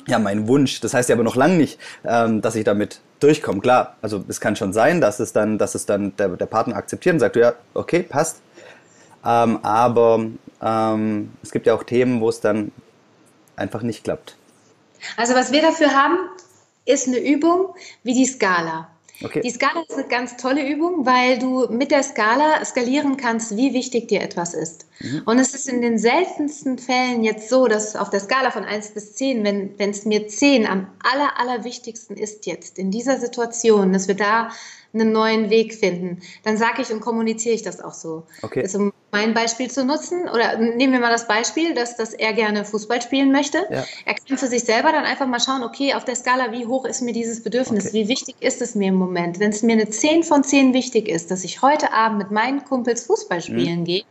[0.07, 0.79] ja, mein Wunsch.
[0.79, 3.59] Das heißt ja aber noch lange nicht, ähm, dass ich damit durchkomme.
[3.59, 6.77] Klar, also es kann schon sein, dass es dann, dass es dann der, der Partner
[6.77, 8.41] akzeptiert und sagt, ja, okay, passt.
[9.25, 10.27] Ähm, aber
[10.65, 12.71] ähm, es gibt ja auch Themen, wo es dann
[13.55, 14.35] einfach nicht klappt.
[15.15, 16.17] Also was wir dafür haben,
[16.85, 18.89] ist eine Übung wie die Skala.
[19.23, 19.41] Okay.
[19.41, 23.73] Die Skala ist eine ganz tolle Übung, weil du mit der Skala skalieren kannst, wie
[23.73, 24.87] wichtig dir etwas ist.
[24.99, 25.21] Mhm.
[25.25, 28.89] Und es ist in den seltensten Fällen jetzt so, dass auf der Skala von 1
[28.89, 34.09] bis 10, wenn, es mir 10 am aller, allerwichtigsten ist jetzt in dieser Situation, dass
[34.09, 34.49] wir da
[34.95, 38.23] einen neuen Weg finden, dann sage ich und kommuniziere ich das auch so.
[38.41, 38.61] Okay.
[38.61, 42.65] Also mein Beispiel zu nutzen, oder nehmen wir mal das Beispiel, dass, dass er gerne
[42.65, 43.59] Fußball spielen möchte.
[43.69, 43.85] Ja.
[44.05, 46.85] Er kann für sich selber dann einfach mal schauen, okay, auf der Skala, wie hoch
[46.85, 47.93] ist mir dieses Bedürfnis, okay.
[47.93, 49.39] wie wichtig ist es mir im Moment.
[49.39, 52.65] Wenn es mir eine 10 von 10 wichtig ist, dass ich heute Abend mit meinen
[52.65, 53.85] Kumpels Fußball spielen mhm.
[53.85, 54.03] gehe,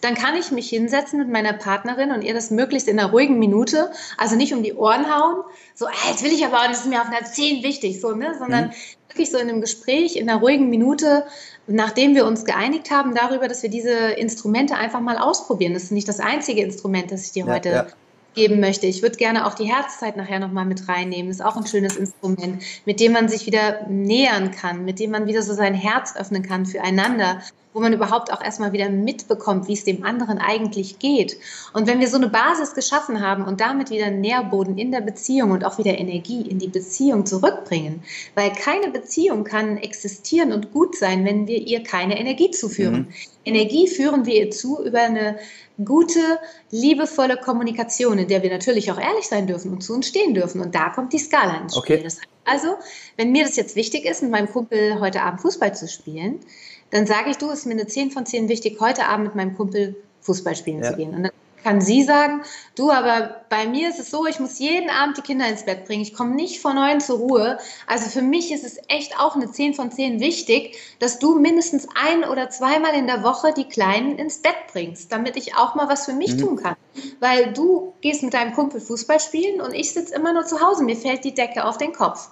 [0.00, 3.40] dann kann ich mich hinsetzen mit meiner Partnerin und ihr das möglichst in einer ruhigen
[3.40, 5.42] Minute, also nicht um die Ohren hauen,
[5.74, 8.36] so, ah, jetzt will ich aber, das ist mir auf einer 10 wichtig, so, ne,
[8.38, 8.72] sondern mhm
[9.16, 11.24] wirklich so in einem Gespräch, in einer ruhigen Minute,
[11.66, 15.72] nachdem wir uns geeinigt haben darüber, dass wir diese Instrumente einfach mal ausprobieren.
[15.72, 17.86] Das ist nicht das einzige Instrument, das ich dir ja, heute ja
[18.36, 18.86] geben möchte.
[18.86, 21.28] Ich würde gerne auch die Herzzeit nachher nochmal mit reinnehmen.
[21.28, 25.10] Das ist auch ein schönes Instrument, mit dem man sich wieder nähern kann, mit dem
[25.10, 27.40] man wieder so sein Herz öffnen kann füreinander,
[27.72, 31.36] wo man überhaupt auch erstmal wieder mitbekommt, wie es dem anderen eigentlich geht.
[31.74, 35.50] Und wenn wir so eine Basis geschaffen haben und damit wieder Nährboden in der Beziehung
[35.50, 38.02] und auch wieder Energie in die Beziehung zurückbringen,
[38.34, 42.96] weil keine Beziehung kann existieren und gut sein, wenn wir ihr keine Energie zuführen.
[42.96, 43.08] Mhm.
[43.44, 45.38] Energie führen wir ihr zu über eine
[45.84, 46.38] gute,
[46.70, 50.60] liebevolle Kommunikation, in der wir natürlich auch ehrlich sein dürfen und zu uns stehen dürfen.
[50.60, 51.96] Und da kommt die Skala ins Spiel.
[51.98, 52.08] Okay.
[52.44, 52.76] also,
[53.16, 56.40] wenn mir das jetzt wichtig ist, mit meinem Kumpel heute Abend Fußball zu spielen,
[56.90, 59.34] dann sage ich, du, es ist mir eine 10 von 10 wichtig, heute Abend mit
[59.34, 60.90] meinem Kumpel Fußball spielen ja.
[60.90, 61.14] zu gehen.
[61.14, 61.32] Und dann
[61.66, 62.42] kann sie sagen,
[62.76, 65.84] du, aber bei mir ist es so, ich muss jeden Abend die Kinder ins Bett
[65.84, 66.02] bringen.
[66.02, 67.58] Ich komme nicht vor neun zur Ruhe.
[67.88, 71.88] Also für mich ist es echt auch eine 10 von 10 wichtig, dass du mindestens
[72.00, 75.88] ein oder zweimal in der Woche die Kleinen ins Bett bringst, damit ich auch mal
[75.88, 76.38] was für mich mhm.
[76.38, 76.76] tun kann.
[77.18, 80.84] Weil du gehst mit deinem Kumpel Fußball spielen und ich sitze immer nur zu Hause.
[80.84, 82.28] Mir fällt die Decke auf den Kopf.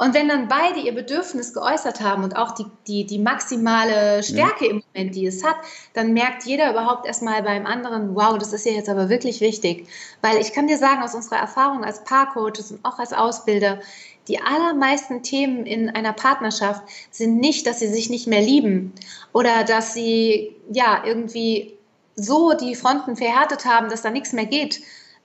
[0.00, 4.64] Und wenn dann beide ihr Bedürfnis geäußert haben und auch die, die, die maximale Stärke
[4.64, 4.70] ja.
[4.70, 5.56] im Moment, die es hat,
[5.92, 9.86] dann merkt jeder überhaupt erstmal beim anderen, wow, das ist ja jetzt aber wirklich wichtig.
[10.22, 13.78] Weil ich kann dir sagen, aus unserer Erfahrung als Paarcoaches und auch als Ausbilder,
[14.26, 18.94] die allermeisten Themen in einer Partnerschaft sind nicht, dass sie sich nicht mehr lieben
[19.34, 21.76] oder dass sie ja irgendwie
[22.16, 24.80] so die Fronten verhärtet haben, dass da nichts mehr geht,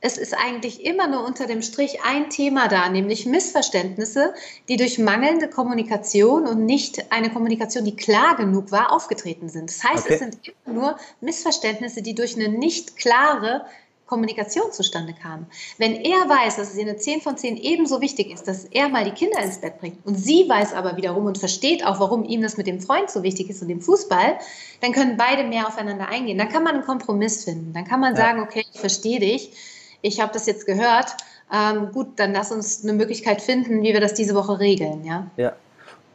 [0.06, 4.36] es ist eigentlich immer nur unter dem Strich ein Thema da, nämlich Missverständnisse,
[4.70, 9.72] die durch mangelnde Kommunikation und nicht eine Kommunikation, die klar genug war, aufgetreten sind.
[9.72, 10.14] Das heißt, okay.
[10.14, 13.66] es sind immer nur Missverständnisse, die durch eine nicht klare
[14.06, 15.48] Kommunikation zustande kamen.
[15.80, 19.06] Wenn er weiß, dass es eine 10 von 10 ebenso wichtig ist, dass er mal
[19.06, 22.44] die Kinder ins Bett bringt und sie weiß aber wiederum und versteht auch, warum ihm
[22.44, 24.38] das mit dem Freund so wichtig ist und dem Fußball,
[24.82, 26.38] dann können beide mehr aufeinander eingehen.
[26.38, 27.74] Dann kann man einen Kompromiss finden.
[27.74, 28.22] Dann kann man ja.
[28.22, 29.52] sagen, okay, ich verstehe dich
[30.06, 31.16] ich habe das jetzt gehört.
[31.52, 35.04] Ähm, gut, dann lass uns eine Möglichkeit finden, wie wir das diese Woche regeln.
[35.04, 35.28] Ja.
[35.38, 35.54] ja.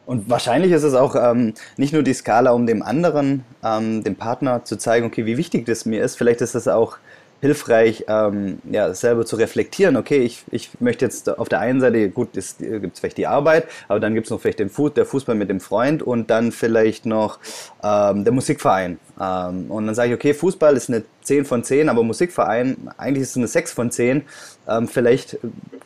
[0.05, 4.15] Und wahrscheinlich ist es auch ähm, nicht nur die Skala, um dem anderen, ähm, dem
[4.15, 6.15] Partner zu zeigen, okay, wie wichtig das mir ist.
[6.15, 6.97] Vielleicht ist es auch
[7.41, 9.97] hilfreich, ähm, ja, selber zu reflektieren.
[9.97, 13.67] Okay, ich, ich möchte jetzt auf der einen Seite, gut, es gibt vielleicht die Arbeit,
[13.87, 16.51] aber dann gibt es noch vielleicht den Fuß, der Fußball mit dem Freund und dann
[16.51, 17.39] vielleicht noch
[17.83, 18.99] ähm, der Musikverein.
[19.19, 23.23] Ähm, und dann sage ich, okay, Fußball ist eine 10 von 10, aber Musikverein, eigentlich
[23.23, 24.23] ist es eine 6 von 10.
[24.67, 25.39] Ähm, vielleicht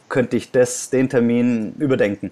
[0.10, 2.32] könnte ich das, den Termin überdenken.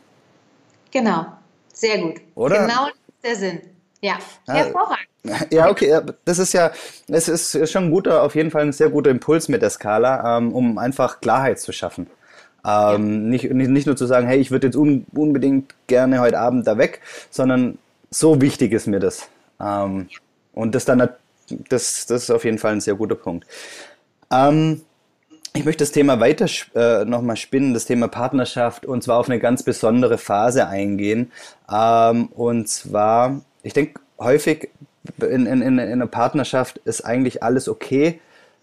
[0.91, 1.25] Genau,
[1.73, 2.21] sehr gut.
[2.36, 2.67] Oder?
[2.67, 2.88] Genau
[3.23, 3.62] der Sinn.
[4.03, 5.07] Ja, hervorragend.
[5.51, 6.71] Ja, okay, das ist ja,
[7.07, 10.37] es ist schon ein guter, auf jeden Fall ein sehr guter Impuls mit der Skala,
[10.37, 12.07] ähm, um einfach Klarheit zu schaffen.
[12.65, 13.47] Ähm, ja.
[13.47, 16.77] nicht, nicht, nur zu sagen, hey, ich würde jetzt un, unbedingt gerne heute Abend da
[16.77, 17.77] weg, sondern
[18.09, 19.29] so wichtig ist mir das.
[19.61, 20.09] Ähm,
[20.51, 21.07] und das dann,
[21.69, 23.47] das, das ist auf jeden Fall ein sehr guter Punkt.
[24.29, 24.81] Ähm,
[25.53, 29.39] ich möchte das Thema weiter äh, nochmal spinnen, das Thema Partnerschaft, und zwar auf eine
[29.39, 31.31] ganz besondere Phase eingehen.
[31.71, 34.69] Ähm, und zwar, ich denke, häufig
[35.19, 38.19] in, in, in einer Partnerschaft ist eigentlich alles okay,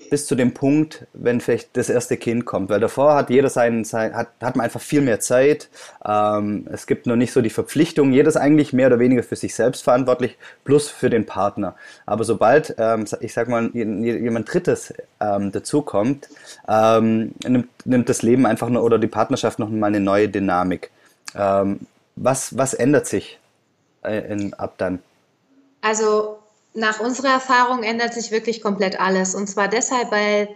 [0.08, 2.70] bis zu dem Punkt, wenn vielleicht das erste Kind kommt.
[2.70, 5.68] Weil davor hat jeder seinen, sein, hat, hat man einfach viel mehr Zeit.
[6.04, 8.12] Ähm, es gibt noch nicht so die Verpflichtung.
[8.12, 11.74] Jeder ist eigentlich mehr oder weniger für sich selbst verantwortlich, plus für den Partner.
[12.06, 16.28] Aber sobald, ähm, ich sag mal, jemand Drittes ähm, dazukommt,
[16.66, 20.90] ähm, nimmt, nimmt das Leben einfach nur oder die Partnerschaft noch mal eine neue Dynamik.
[21.34, 21.80] Ähm,
[22.16, 23.39] was, was ändert sich
[24.04, 25.00] in, ab dann?
[25.82, 26.38] Also
[26.74, 29.34] nach unserer Erfahrung ändert sich wirklich komplett alles.
[29.34, 30.48] Und zwar deshalb, weil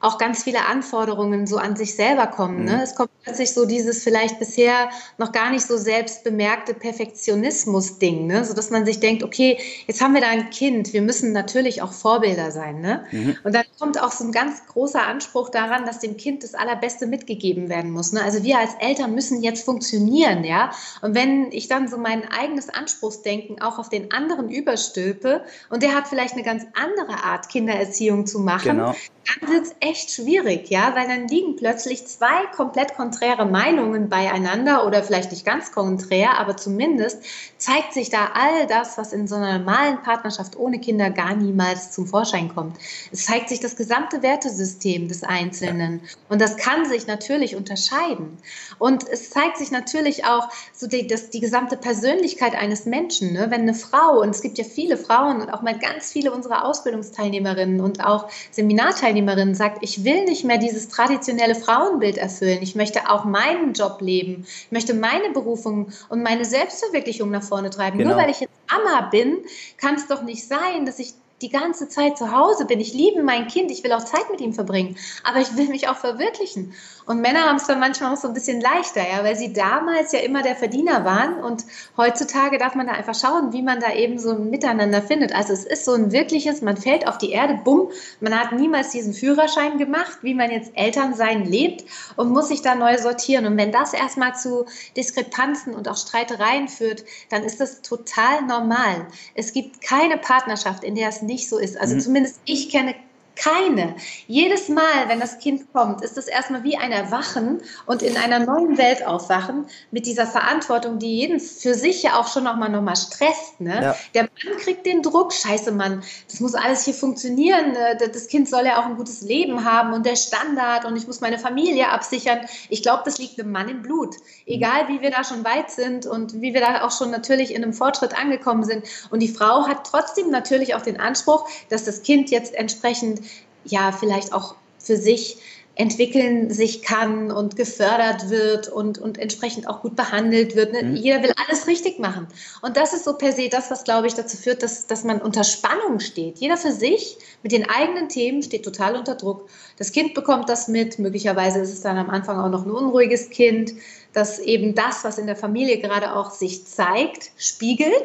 [0.00, 2.64] auch ganz viele Anforderungen so an sich selber kommen.
[2.64, 2.76] Ne?
[2.76, 2.80] Mhm.
[2.80, 8.44] Es kommt plötzlich so dieses vielleicht bisher noch gar nicht so selbst bemerkte Perfektionismus-Ding, ne?
[8.44, 11.92] sodass man sich denkt, okay, jetzt haben wir da ein Kind, wir müssen natürlich auch
[11.92, 12.80] Vorbilder sein.
[12.80, 13.04] Ne?
[13.10, 13.36] Mhm.
[13.44, 17.06] Und dann kommt auch so ein ganz großer Anspruch daran, dass dem Kind das Allerbeste
[17.06, 18.12] mitgegeben werden muss.
[18.12, 18.22] Ne?
[18.22, 20.70] Also wir als Eltern müssen jetzt funktionieren, ja.
[21.02, 25.94] Und wenn ich dann so mein eigenes Anspruchsdenken auch auf den anderen überstülpe und der
[25.94, 28.94] hat vielleicht eine ganz andere Art, Kindererziehung zu machen, genau.
[29.40, 34.86] dann wird es echt schwierig, ja, weil dann liegen plötzlich zwei komplett konträre Meinungen beieinander
[34.86, 37.22] oder vielleicht nicht ganz konträr, aber zumindest
[37.58, 41.90] zeigt sich da all das, was in so einer normalen Partnerschaft ohne Kinder gar niemals
[41.90, 42.76] zum Vorschein kommt.
[43.10, 48.38] Es zeigt sich das gesamte Wertesystem des Einzelnen und das kann sich natürlich unterscheiden.
[48.78, 53.32] Und es zeigt sich natürlich auch so die, das, die gesamte Persönlichkeit eines Menschen.
[53.32, 53.46] Ne?
[53.50, 56.64] Wenn eine Frau, und es gibt ja viele Frauen und auch mal ganz viele unserer
[56.64, 62.62] Ausbildungsteilnehmerinnen und auch Seminarteilnehmerinnen sagt, ich will nicht mehr dieses traditionelle Frauenbild erfüllen.
[62.62, 67.42] Ich möchte möchte auch meinen Job leben, ich möchte meine Berufung und meine Selbstverwirklichung nach
[67.42, 67.98] vorne treiben.
[67.98, 68.10] Genau.
[68.10, 69.38] Nur weil ich jetzt Mama bin,
[69.76, 72.80] kann es doch nicht sein, dass ich die ganze Zeit zu Hause bin.
[72.80, 75.88] Ich liebe mein Kind, ich will auch Zeit mit ihm verbringen, aber ich will mich
[75.88, 76.74] auch verwirklichen.
[77.10, 80.12] Und Männer haben es dann manchmal auch so ein bisschen leichter, ja, weil sie damals
[80.12, 81.64] ja immer der Verdiener waren und
[81.96, 85.34] heutzutage darf man da einfach schauen, wie man da eben so ein Miteinander findet.
[85.34, 87.88] Also es ist so ein wirkliches, man fällt auf die Erde, bumm,
[88.20, 92.76] man hat niemals diesen Führerschein gemacht, wie man jetzt Elternsein lebt und muss sich da
[92.76, 93.44] neu sortieren.
[93.44, 99.04] Und wenn das erstmal zu Diskrepanzen und auch Streitereien führt, dann ist das total normal.
[99.34, 101.76] Es gibt keine Partnerschaft, in der es nicht so ist.
[101.76, 102.00] Also mhm.
[102.02, 102.94] zumindest ich kenne
[103.40, 103.94] keine.
[104.26, 108.38] Jedes Mal, wenn das Kind kommt, ist es erstmal wie ein Erwachen und in einer
[108.40, 112.82] neuen Welt aufwachen mit dieser Verantwortung, die jeden für sich ja auch schon nochmal noch
[112.82, 113.60] mal stresst.
[113.60, 113.82] Ne?
[113.82, 113.96] Ja.
[114.14, 117.72] Der Mann kriegt den Druck, scheiße Mann, das muss alles hier funktionieren.
[117.72, 117.98] Ne?
[118.12, 121.20] Das Kind soll ja auch ein gutes Leben haben und der Standard und ich muss
[121.20, 122.40] meine Familie absichern.
[122.68, 124.16] Ich glaube, das liegt dem Mann im Blut.
[124.46, 127.62] Egal, wie wir da schon weit sind und wie wir da auch schon natürlich in
[127.62, 128.84] einem Fortschritt angekommen sind.
[129.10, 133.20] Und die Frau hat trotzdem natürlich auch den Anspruch, dass das Kind jetzt entsprechend
[133.64, 135.38] ja vielleicht auch für sich
[135.76, 140.74] entwickeln sich kann und gefördert wird und, und entsprechend auch gut behandelt wird.
[140.74, 140.82] Ne?
[140.82, 140.96] Mhm.
[140.96, 142.26] Jeder will alles richtig machen.
[142.60, 145.22] Und das ist so per se das, was, glaube ich, dazu führt, dass, dass man
[145.22, 146.38] unter Spannung steht.
[146.38, 149.48] Jeder für sich mit den eigenen Themen steht total unter Druck.
[149.78, 150.98] Das Kind bekommt das mit.
[150.98, 153.72] Möglicherweise ist es dann am Anfang auch noch ein unruhiges Kind,
[154.12, 158.04] das eben das, was in der Familie gerade auch sich zeigt, spiegelt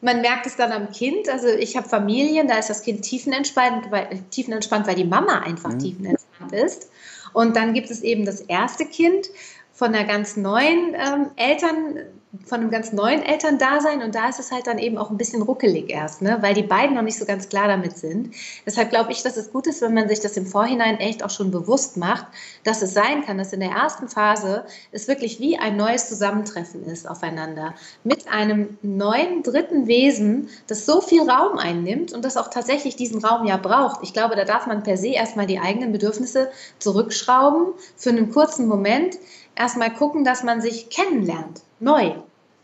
[0.00, 1.28] man merkt es dann am Kind.
[1.28, 5.72] Also ich habe Familien, da ist das Kind tiefenentspannt, weil, tiefenentspannt, weil die Mama einfach
[5.72, 5.78] mhm.
[5.78, 6.90] tiefenentspannt ist.
[7.32, 9.28] Und dann gibt es eben das erste Kind
[9.72, 12.00] von einer ganz neuen ähm, Eltern,
[12.44, 15.40] von einem ganz neuen Elterndasein und da ist es halt dann eben auch ein bisschen
[15.40, 16.36] ruckelig erst, ne?
[16.42, 18.34] weil die beiden noch nicht so ganz klar damit sind.
[18.66, 21.30] Deshalb glaube ich, dass es gut ist, wenn man sich das im Vorhinein echt auch
[21.30, 22.26] schon bewusst macht,
[22.64, 26.84] dass es sein kann, dass in der ersten Phase es wirklich wie ein neues Zusammentreffen
[26.84, 32.48] ist aufeinander mit einem neuen dritten Wesen, das so viel Raum einnimmt und das auch
[32.48, 34.00] tatsächlich diesen Raum ja braucht.
[34.02, 38.66] Ich glaube, da darf man per se erstmal die eigenen Bedürfnisse zurückschrauben für einen kurzen
[38.68, 39.16] Moment,
[39.58, 42.12] erstmal gucken, dass man sich kennenlernt neu.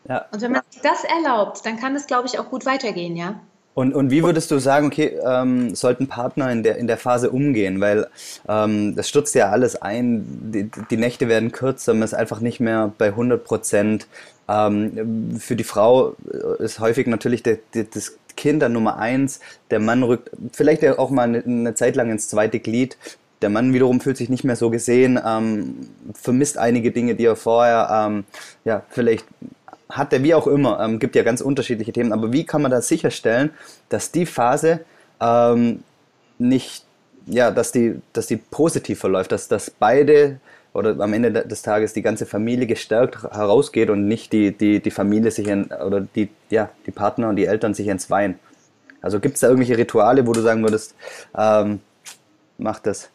[0.08, 0.26] Ja.
[0.32, 3.40] Und wenn man sich das erlaubt, dann kann es, glaube ich, auch gut weitergehen, ja.
[3.74, 7.30] Und, und wie würdest du sagen, okay, ähm, sollten Partner in der, in der Phase
[7.30, 7.80] umgehen?
[7.80, 8.06] Weil
[8.48, 12.60] ähm, das stürzt ja alles ein, die, die Nächte werden kürzer, man ist einfach nicht
[12.60, 14.06] mehr bei 100 Prozent.
[14.48, 16.14] Ähm, für die Frau
[16.60, 21.10] ist häufig natürlich der, der, das Kind an Nummer eins, der Mann rückt vielleicht auch
[21.10, 22.96] mal eine, eine Zeit lang ins zweite Glied.
[23.44, 27.36] Der Mann wiederum fühlt sich nicht mehr so gesehen, ähm, vermisst einige Dinge, die er
[27.36, 28.24] vorher ähm,
[28.64, 29.26] ja, vielleicht
[29.90, 30.80] hatte, wie auch immer.
[30.80, 32.14] Ähm, gibt ja ganz unterschiedliche Themen.
[32.14, 33.50] Aber wie kann man da sicherstellen,
[33.90, 34.80] dass die Phase
[35.20, 35.84] ähm,
[36.38, 36.86] nicht,
[37.26, 40.40] ja, dass die, dass die positiv verläuft, dass, dass beide
[40.72, 44.90] oder am Ende des Tages die ganze Familie gestärkt herausgeht und nicht die, die, die
[44.90, 48.38] Familie sich in, oder die, ja, die Partner und die Eltern sich entzweien.
[49.02, 50.94] Also gibt es da irgendwelche Rituale, wo du sagen würdest,
[51.36, 51.80] ähm,
[52.56, 53.10] mach das?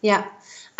[0.00, 0.24] Ja,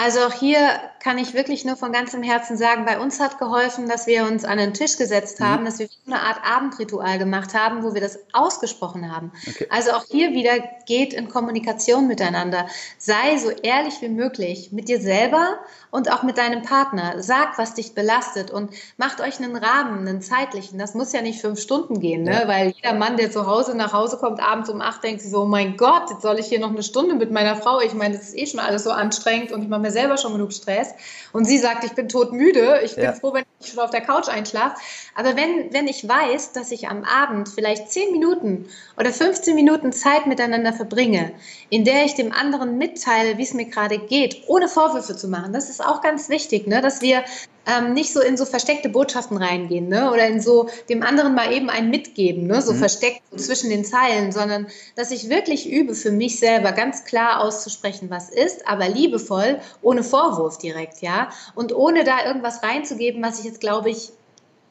[0.00, 0.60] also auch hier
[1.02, 4.44] kann ich wirklich nur von ganzem Herzen sagen, bei uns hat geholfen, dass wir uns
[4.44, 5.66] an den Tisch gesetzt haben, mhm.
[5.66, 9.32] dass wir eine Art Abendritual gemacht haben, wo wir das ausgesprochen haben.
[9.48, 9.66] Okay.
[9.70, 12.66] Also auch hier wieder geht in Kommunikation miteinander.
[12.96, 15.58] Sei so ehrlich wie möglich mit dir selber
[15.90, 17.22] und auch mit deinem Partner.
[17.22, 20.78] Sag, was dich belastet und macht euch einen Rahmen, einen zeitlichen.
[20.78, 22.42] Das muss ja nicht fünf Stunden gehen, ne?
[22.42, 22.48] Ja.
[22.48, 25.42] weil jeder Mann, der zu Hause nach Hause kommt, abends um acht, denkt sich so,
[25.42, 27.80] oh mein Gott, jetzt soll ich hier noch eine Stunde mit meiner Frau.
[27.80, 30.32] Ich meine, das ist eh schon alles so anstrengend und ich mache mir selber schon
[30.32, 30.94] genug Stress.
[31.32, 33.12] Und sie sagt, ich bin todmüde, ich bin ja.
[33.12, 34.76] froh, wenn ich schon auf der Couch einschlafe.
[35.14, 39.92] Aber wenn, wenn ich weiß, dass ich am Abend vielleicht zehn Minuten oder 15 Minuten
[39.92, 41.32] Zeit miteinander verbringe,
[41.70, 45.52] in der ich dem anderen mitteile, wie es mir gerade geht, ohne Vorwürfe zu machen,
[45.52, 46.80] das ist auch ganz wichtig, ne?
[46.80, 47.24] dass wir
[47.68, 50.10] ähm, nicht so in so versteckte Botschaften reingehen ne?
[50.10, 52.62] oder in so dem anderen mal eben ein Mitgeben, ne?
[52.62, 52.78] so mhm.
[52.78, 57.40] versteckt so zwischen den Zeilen, sondern dass ich wirklich übe, für mich selber ganz klar
[57.40, 63.38] auszusprechen, was ist, aber liebevoll, ohne Vorwurf direkt, ja, und ohne da irgendwas reinzugeben, was
[63.38, 64.10] ich jetzt, glaube ich,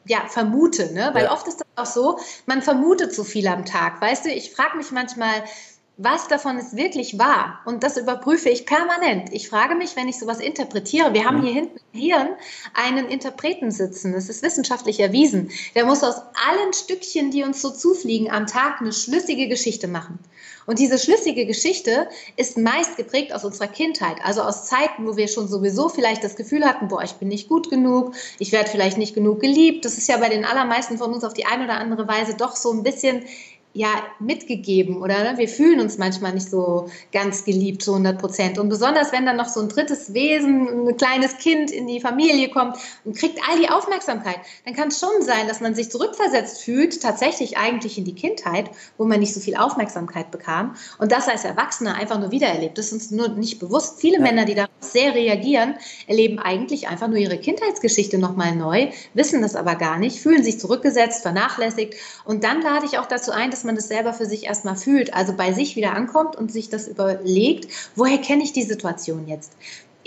[0.06, 1.10] ja, vermute, ne?
[1.12, 1.32] Weil ja.
[1.32, 4.00] oft ist das auch so, man vermutet zu viel am Tag.
[4.00, 5.44] Weißt du, ich frage mich manchmal,
[6.00, 7.58] was davon ist wirklich wahr.
[7.66, 9.32] Und das überprüfe ich permanent.
[9.32, 12.28] Ich frage mich, wenn ich sowas interpretiere, wir haben hier hinten im Hirn
[12.72, 15.50] einen Interpreten sitzen, das ist wissenschaftlich erwiesen.
[15.74, 16.14] Der muss aus
[16.48, 20.20] allen Stückchen, die uns so zufliegen, am Tag eine schlüssige Geschichte machen.
[20.66, 25.26] Und diese schlüssige Geschichte ist meist geprägt aus unserer Kindheit, also aus Zeiten, wo wir
[25.26, 28.98] schon sowieso vielleicht das Gefühl hatten, boah, ich bin nicht gut genug, ich werde vielleicht
[28.98, 29.84] nicht genug geliebt.
[29.84, 32.54] Das ist ja bei den allermeisten von uns auf die eine oder andere Weise doch
[32.54, 33.24] so ein bisschen
[33.74, 35.38] ja mitgegeben oder ne?
[35.38, 38.58] wir fühlen uns manchmal nicht so ganz geliebt zu 100 Prozent.
[38.58, 42.48] Und besonders wenn dann noch so ein drittes Wesen, ein kleines Kind in die Familie
[42.48, 46.62] kommt und kriegt all die Aufmerksamkeit, dann kann es schon sein, dass man sich zurückversetzt
[46.62, 51.28] fühlt, tatsächlich eigentlich in die Kindheit, wo man nicht so viel Aufmerksamkeit bekam und das
[51.28, 52.78] als Erwachsener einfach nur wiedererlebt.
[52.78, 54.00] Das ist uns nur nicht bewusst.
[54.00, 54.22] Viele ja.
[54.22, 55.74] Männer, die darauf sehr reagieren,
[56.06, 60.58] erleben eigentlich einfach nur ihre Kindheitsgeschichte nochmal neu, wissen das aber gar nicht, fühlen sich
[60.58, 64.44] zurückgesetzt, vernachlässigt und dann lade ich auch dazu ein, dass man das selber für sich
[64.44, 67.66] erstmal fühlt, also bei sich wieder ankommt und sich das überlegt,
[67.96, 69.52] woher kenne ich die Situation jetzt?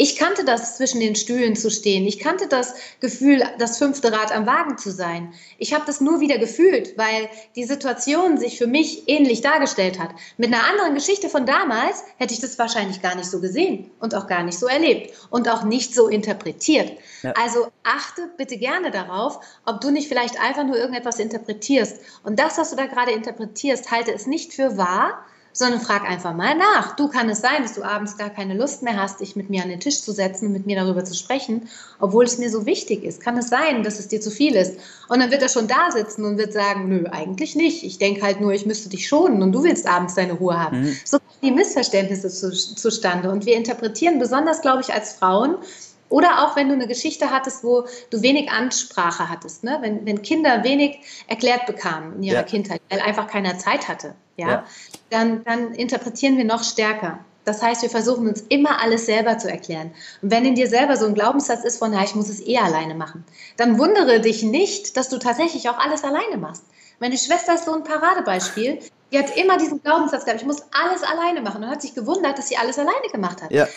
[0.04, 2.08] Ich kannte das, zwischen den Stühlen zu stehen.
[2.08, 5.32] Ich kannte das Gefühl, das fünfte Rad am Wagen zu sein.
[5.60, 10.10] Ich habe das nur wieder gefühlt, weil die Situation sich für mich ähnlich dargestellt hat.
[10.38, 14.16] Mit einer anderen Geschichte von damals hätte ich das wahrscheinlich gar nicht so gesehen und
[14.16, 16.94] auch gar nicht so erlebt und auch nicht so interpretiert.
[17.22, 17.34] Ja.
[17.34, 22.02] Also achte bitte gerne darauf, ob du nicht vielleicht einfach nur irgendetwas interpretierst.
[22.24, 26.34] Und das, was du da gerade interpretierst, halte es nicht für wahr, sondern frag einfach
[26.34, 26.96] mal nach.
[26.96, 29.64] Du kann es sein, dass du abends gar keine Lust mehr hast, dich mit mir
[29.64, 31.68] an den Tisch zu setzen und mit mir darüber zu sprechen,
[32.00, 33.22] obwohl es mir so wichtig ist.
[33.22, 34.78] Kann es sein, dass es dir zu viel ist?
[35.10, 37.84] Und dann wird er schon da sitzen und wird sagen, nö, eigentlich nicht.
[37.84, 40.82] Ich denke halt nur, ich müsste dich schonen und du willst abends deine Ruhe haben.
[40.82, 40.98] Mhm.
[41.06, 43.30] So kommen die Missverständnisse zu, zustande.
[43.32, 45.56] Und wir interpretieren besonders, glaube ich, als Frauen,
[46.12, 49.78] oder auch wenn du eine Geschichte hattest, wo du wenig Ansprache hattest, ne?
[49.82, 52.44] wenn, wenn Kinder wenig erklärt bekamen in ihrer ja.
[52.44, 54.50] Kindheit, weil einfach keiner Zeit hatte, ja?
[54.50, 54.66] ja,
[55.10, 57.20] Dann, dann interpretieren wir noch stärker.
[57.46, 59.92] Das heißt, wir versuchen uns immer alles selber zu erklären.
[60.22, 62.58] Und wenn in dir selber so ein Glaubenssatz ist von, ja, ich muss es eh
[62.58, 63.24] alleine machen,
[63.58, 66.64] dann wundere dich nicht, dass du tatsächlich auch alles alleine machst.
[67.00, 68.80] Meine Schwester ist so ein Paradebeispiel.
[69.12, 72.38] Die hat immer diesen Glaubenssatz gehabt, ich muss alles alleine machen und hat sich gewundert,
[72.38, 73.52] dass sie alles alleine gemacht hat.
[73.52, 73.68] Ja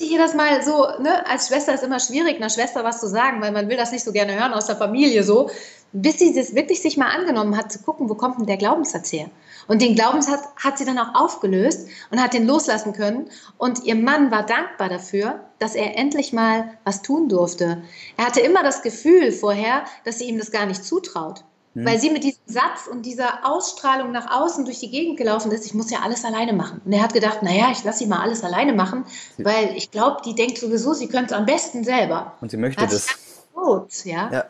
[0.00, 3.40] sie jedes Mal so, ne, als Schwester ist immer schwierig, einer Schwester was zu sagen,
[3.40, 5.50] weil man will das nicht so gerne hören aus der Familie so,
[5.92, 9.12] bis sie das wirklich sich mal angenommen hat, zu gucken, wo kommt denn der Glaubenssatz
[9.12, 9.26] her?
[9.68, 13.28] Und den Glaubenssatz hat sie dann auch aufgelöst und hat den loslassen können.
[13.58, 17.82] Und ihr Mann war dankbar dafür, dass er endlich mal was tun durfte.
[18.16, 21.44] Er hatte immer das Gefühl vorher, dass sie ihm das gar nicht zutraut.
[21.74, 21.86] Hm.
[21.86, 25.64] Weil sie mit diesem Satz und dieser Ausstrahlung nach außen durch die Gegend gelaufen ist,
[25.66, 26.80] ich muss ja alles alleine machen.
[26.84, 29.04] Und er hat gedacht, naja, ich lasse sie mal alles alleine machen,
[29.38, 32.34] weil ich glaube, die denkt sowieso, sie könnte es am besten selber.
[32.40, 33.06] Und sie möchte das.
[33.54, 34.30] Gut, ja?
[34.32, 34.44] ja.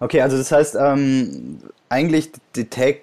[0.00, 3.02] Okay, also das heißt, ähm, eigentlich die Tag,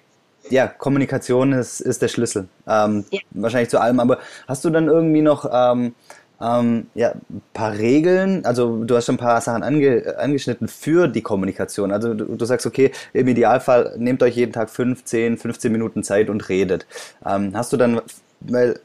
[0.50, 2.50] ja, Kommunikation ist, ist der Schlüssel.
[2.68, 3.20] Ähm, ja.
[3.32, 5.94] Wahrscheinlich zu allem, aber hast du dann irgendwie noch ähm,
[6.42, 11.08] ähm, ja, ein paar Regeln, also du hast schon ein paar Sachen ange, angeschnitten für
[11.08, 11.92] die Kommunikation.
[11.92, 16.30] Also du, du, sagst, okay, im Idealfall nehmt euch jeden Tag 15, 15 Minuten Zeit
[16.30, 16.88] und redet.
[17.26, 18.02] Ähm, hast du dann,
[18.40, 18.80] weil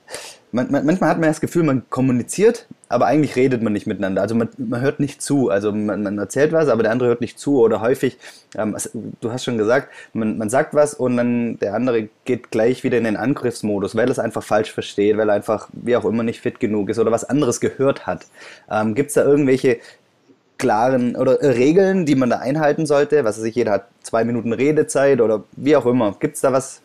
[0.52, 4.22] man, man, manchmal hat man das Gefühl, man kommuniziert, aber eigentlich redet man nicht miteinander.
[4.22, 5.50] Also man, man hört nicht zu.
[5.50, 7.60] Also man, man, erzählt was, aber der andere hört nicht zu.
[7.60, 8.18] Oder häufig,
[8.56, 8.76] ähm,
[9.20, 12.98] du hast schon gesagt, man, man sagt was und dann der andere geht gleich wieder
[12.98, 16.22] in den Angriffsmodus, weil er es einfach falsch versteht, weil er einfach, wie auch immer,
[16.22, 18.26] nicht fit genug ist oder was anderes gehört hat.
[18.70, 19.78] Ähm, Gibt es da irgendwelche
[20.58, 23.24] klaren oder äh, Regeln, die man da einhalten sollte?
[23.24, 26.16] Was weiß ich, jeder hat zwei Minuten Redezeit oder wie auch immer.
[26.18, 26.80] Gibt es da was,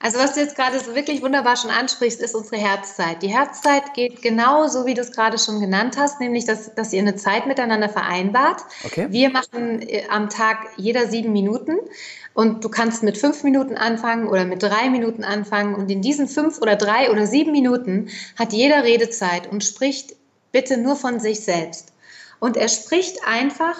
[0.00, 3.20] also was du jetzt gerade so wirklich wunderbar schon ansprichst, ist unsere Herzzeit.
[3.22, 6.92] Die Herzzeit geht genau so, wie du es gerade schon genannt hast, nämlich, dass, dass
[6.92, 8.62] ihr eine Zeit miteinander vereinbart.
[8.84, 9.08] Okay.
[9.10, 11.78] Wir machen äh, am Tag jeder sieben Minuten
[12.32, 16.28] und du kannst mit fünf Minuten anfangen oder mit drei Minuten anfangen und in diesen
[16.28, 18.08] fünf oder drei oder sieben Minuten
[18.38, 20.14] hat jeder Redezeit und spricht
[20.52, 21.92] bitte nur von sich selbst.
[22.38, 23.76] Und er spricht einfach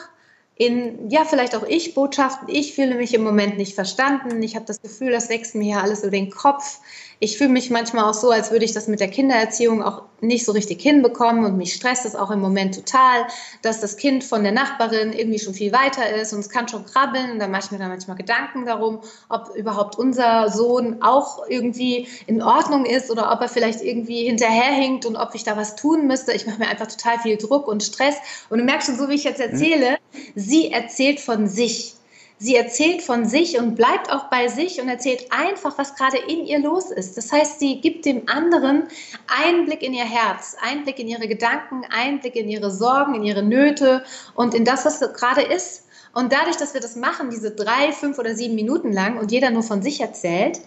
[0.58, 2.48] in, ja, vielleicht auch ich Botschaften.
[2.48, 4.42] Ich fühle mich im Moment nicht verstanden.
[4.42, 6.80] Ich habe das Gefühl, das wächst mir hier alles über den Kopf.
[7.20, 10.44] Ich fühle mich manchmal auch so, als würde ich das mit der Kindererziehung auch nicht
[10.44, 13.26] so richtig hinbekommen und mich stresst es auch im Moment total,
[13.62, 16.84] dass das Kind von der Nachbarin irgendwie schon viel weiter ist und es kann schon
[16.84, 21.48] krabbeln und da mache ich mir dann manchmal Gedanken darum, ob überhaupt unser Sohn auch
[21.48, 25.76] irgendwie in Ordnung ist oder ob er vielleicht irgendwie hinterherhinkt und ob ich da was
[25.76, 26.32] tun müsste.
[26.32, 28.16] Ich mache mir einfach total viel Druck und Stress
[28.48, 29.98] und du merkst schon, so wie ich jetzt erzähle,
[30.48, 31.94] sie erzählt von sich.
[32.40, 36.46] Sie erzählt von sich und bleibt auch bei sich und erzählt einfach, was gerade in
[36.46, 37.16] ihr los ist.
[37.16, 38.84] Das heißt, sie gibt dem anderen
[39.26, 44.04] Einblick in ihr Herz, Einblick in ihre Gedanken, Einblick in ihre Sorgen, in ihre Nöte
[44.36, 45.84] und in das, was gerade ist.
[46.14, 49.50] Und dadurch, dass wir das machen, diese drei, fünf oder sieben Minuten lang und jeder
[49.50, 50.60] nur von sich erzählt,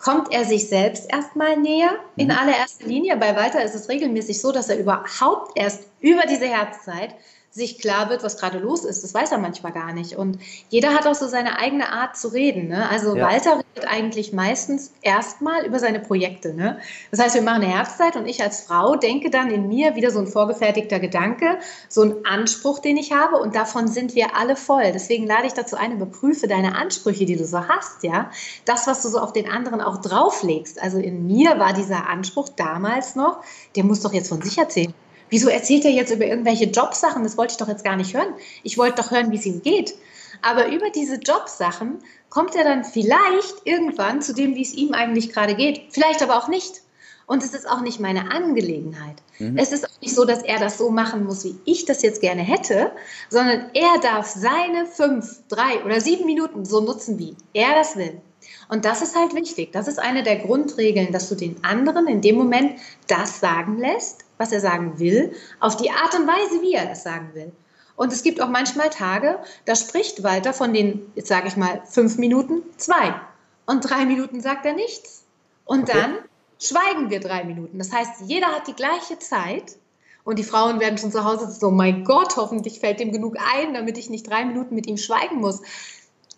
[0.00, 2.32] kommt er sich selbst erstmal näher in mhm.
[2.32, 3.16] allererster Linie.
[3.16, 7.14] Bei Walter ist es regelmäßig so, dass er überhaupt erst über diese Herzzeit
[7.52, 9.04] sich klar wird, was gerade los ist.
[9.04, 10.16] Das weiß er manchmal gar nicht.
[10.16, 10.38] Und
[10.70, 12.68] jeder hat auch so seine eigene Art zu reden.
[12.68, 12.88] Ne?
[12.88, 13.28] Also ja.
[13.28, 16.54] Walter redet eigentlich meistens erstmal über seine Projekte.
[16.54, 16.78] Ne?
[17.10, 20.10] Das heißt, wir machen eine Herbstzeit und ich als Frau denke dann in mir wieder
[20.10, 21.58] so ein vorgefertigter Gedanke,
[21.90, 24.90] so ein Anspruch, den ich habe und davon sind wir alle voll.
[24.94, 28.02] Deswegen lade ich dazu ein, überprüfe deine Ansprüche, die du so hast.
[28.02, 28.30] Ja?
[28.64, 30.82] Das, was du so auf den anderen auch drauflegst.
[30.82, 33.42] Also in mir war dieser Anspruch damals noch,
[33.76, 34.94] der muss doch jetzt von sich erzählen.
[35.32, 37.22] Wieso erzählt er jetzt über irgendwelche Jobsachen?
[37.22, 38.34] Das wollte ich doch jetzt gar nicht hören.
[38.64, 39.94] Ich wollte doch hören, wie es ihm geht.
[40.42, 45.32] Aber über diese Jobsachen kommt er dann vielleicht irgendwann zu dem, wie es ihm eigentlich
[45.32, 45.84] gerade geht.
[45.88, 46.82] Vielleicht aber auch nicht.
[47.24, 49.16] Und es ist auch nicht meine Angelegenheit.
[49.38, 49.56] Mhm.
[49.56, 52.20] Es ist auch nicht so, dass er das so machen muss, wie ich das jetzt
[52.20, 52.92] gerne hätte,
[53.30, 58.20] sondern er darf seine fünf, drei oder sieben Minuten so nutzen, wie er das will.
[58.68, 59.72] Und das ist halt wichtig.
[59.72, 62.72] Das ist eine der Grundregeln, dass du den anderen in dem Moment
[63.06, 67.04] das sagen lässt, was er sagen will, auf die Art und Weise, wie er das
[67.04, 67.52] sagen will.
[67.96, 71.82] Und es gibt auch manchmal Tage, da spricht Walter von den, jetzt sage ich mal,
[71.84, 73.14] fünf Minuten zwei.
[73.66, 75.24] Und drei Minuten sagt er nichts.
[75.64, 75.98] Und okay.
[75.98, 76.18] dann
[76.60, 77.78] schweigen wir drei Minuten.
[77.78, 79.76] Das heißt, jeder hat die gleiche Zeit.
[80.24, 83.74] Und die Frauen werden schon zu Hause so, mein Gott, hoffentlich fällt dem genug ein,
[83.74, 85.62] damit ich nicht drei Minuten mit ihm schweigen muss.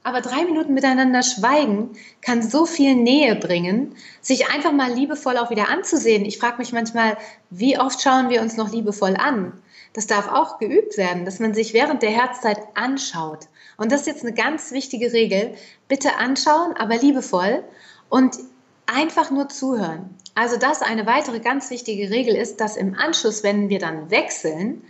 [0.05, 5.49] Aber drei Minuten miteinander schweigen kann so viel Nähe bringen, sich einfach mal liebevoll auch
[5.49, 6.27] wieder anzusehen.
[6.27, 7.17] Ich frage mich manchmal,
[7.49, 9.55] wie oft schauen wir uns noch liebevoll an?
[9.95, 13.49] Das darf auch geübt werden, dass man sich während der Herzzeit anschaut.
[13.79, 15.55] Und das ist jetzt eine ganz wichtige Regel.
[15.89, 17.65] Bitte anschauen, aber liebevoll
[18.11, 18.37] und
[18.85, 20.15] einfach nur zuhören.
[20.35, 24.83] Also das eine weitere ganz wichtige Regel ist, dass im Anschluss, wenn wir dann wechseln,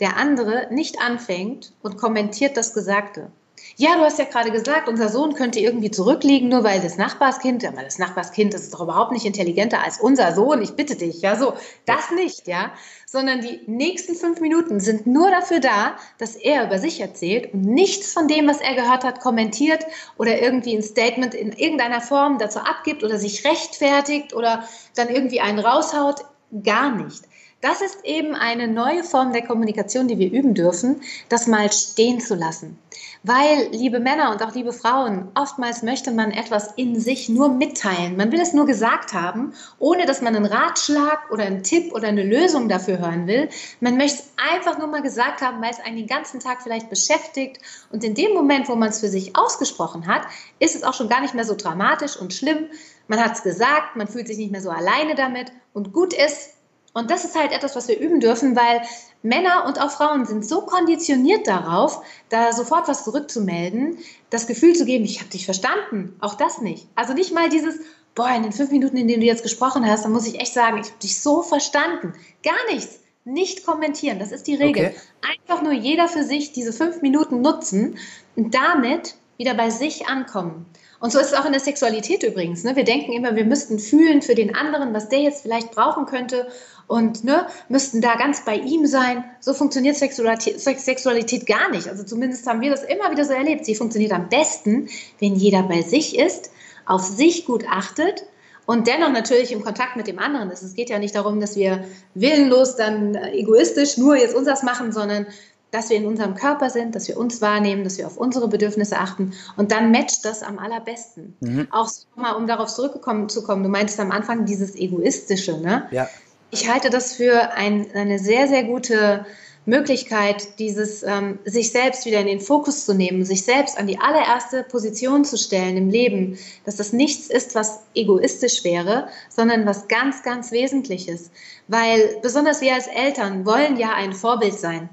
[0.00, 3.30] der andere nicht anfängt und kommentiert das Gesagte.
[3.78, 7.62] Ja, du hast ja gerade gesagt, unser Sohn könnte irgendwie zurückliegen, nur weil das Nachbarskind,
[7.62, 11.20] ja, das Nachbarskind, das ist doch überhaupt nicht intelligenter als unser Sohn, ich bitte dich,
[11.20, 11.52] ja, so,
[11.84, 12.72] das nicht, ja,
[13.04, 17.66] sondern die nächsten fünf Minuten sind nur dafür da, dass er über sich erzählt und
[17.66, 19.84] nichts von dem, was er gehört hat, kommentiert
[20.16, 25.40] oder irgendwie ein Statement in irgendeiner Form dazu abgibt oder sich rechtfertigt oder dann irgendwie
[25.40, 26.24] einen raushaut,
[26.64, 27.24] gar nicht.
[27.62, 31.00] Das ist eben eine neue Form der Kommunikation, die wir üben dürfen,
[31.30, 32.78] das mal stehen zu lassen.
[33.22, 38.16] Weil, liebe Männer und auch liebe Frauen, oftmals möchte man etwas in sich nur mitteilen.
[38.16, 42.08] Man will es nur gesagt haben, ohne dass man einen Ratschlag oder einen Tipp oder
[42.08, 43.48] eine Lösung dafür hören will.
[43.80, 46.90] Man möchte es einfach nur mal gesagt haben, weil es einen den ganzen Tag vielleicht
[46.90, 47.58] beschäftigt.
[47.90, 50.22] Und in dem Moment, wo man es für sich ausgesprochen hat,
[50.58, 52.66] ist es auch schon gar nicht mehr so dramatisch und schlimm.
[53.08, 56.55] Man hat es gesagt, man fühlt sich nicht mehr so alleine damit und gut ist,
[56.96, 58.80] und das ist halt etwas, was wir üben dürfen, weil
[59.22, 63.98] Männer und auch Frauen sind so konditioniert darauf, da sofort was zurückzumelden,
[64.30, 66.16] das Gefühl zu geben, ich habe dich verstanden.
[66.20, 66.88] Auch das nicht.
[66.94, 67.74] Also nicht mal dieses,
[68.14, 70.54] boah, in den fünf Minuten, in denen du jetzt gesprochen hast, dann muss ich echt
[70.54, 72.14] sagen, ich habe dich so verstanden.
[72.42, 73.00] Gar nichts.
[73.26, 74.86] Nicht kommentieren, das ist die Regel.
[74.86, 74.96] Okay.
[75.36, 77.98] Einfach nur jeder für sich diese fünf Minuten nutzen
[78.36, 80.64] und damit wieder bei sich ankommen.
[80.98, 82.64] Und so ist es auch in der Sexualität übrigens.
[82.64, 82.74] Ne?
[82.74, 86.48] Wir denken immer, wir müssten fühlen für den anderen, was der jetzt vielleicht brauchen könnte
[86.88, 89.24] und ne, müssten da ganz bei ihm sein.
[89.40, 91.88] So funktioniert Sexualität, Sexualität gar nicht.
[91.88, 93.64] Also zumindest haben wir das immer wieder so erlebt.
[93.64, 96.50] Sie funktioniert am besten, wenn jeder bei sich ist,
[96.84, 98.24] auf sich gut achtet
[98.66, 100.62] und dennoch natürlich im Kontakt mit dem anderen ist.
[100.62, 101.84] Es geht ja nicht darum, dass wir
[102.14, 105.26] willenlos dann äh, egoistisch nur jetzt unseres machen, sondern
[105.72, 108.98] dass wir in unserem Körper sind, dass wir uns wahrnehmen, dass wir auf unsere Bedürfnisse
[108.98, 111.36] achten und dann matcht das am allerbesten.
[111.40, 111.66] Mhm.
[111.72, 115.88] Auch mal, um darauf zurückzukommen, du meinst am Anfang dieses Egoistische, ne?
[115.90, 116.08] Ja
[116.50, 119.26] ich halte das für ein, eine sehr, sehr gute
[119.66, 123.98] Möglichkeit, dieses ähm, sich selbst wieder in den Fokus zu nehmen, sich selbst an die
[123.98, 129.88] allererste Position zu stellen im Leben, dass das nichts ist, was egoistisch wäre, sondern was
[129.88, 131.32] ganz, ganz Wesentliches.
[131.66, 134.88] Weil besonders wir als Eltern wollen ja ein Vorbild sein.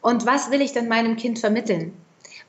[0.00, 1.92] Und was will ich denn meinem Kind vermitteln?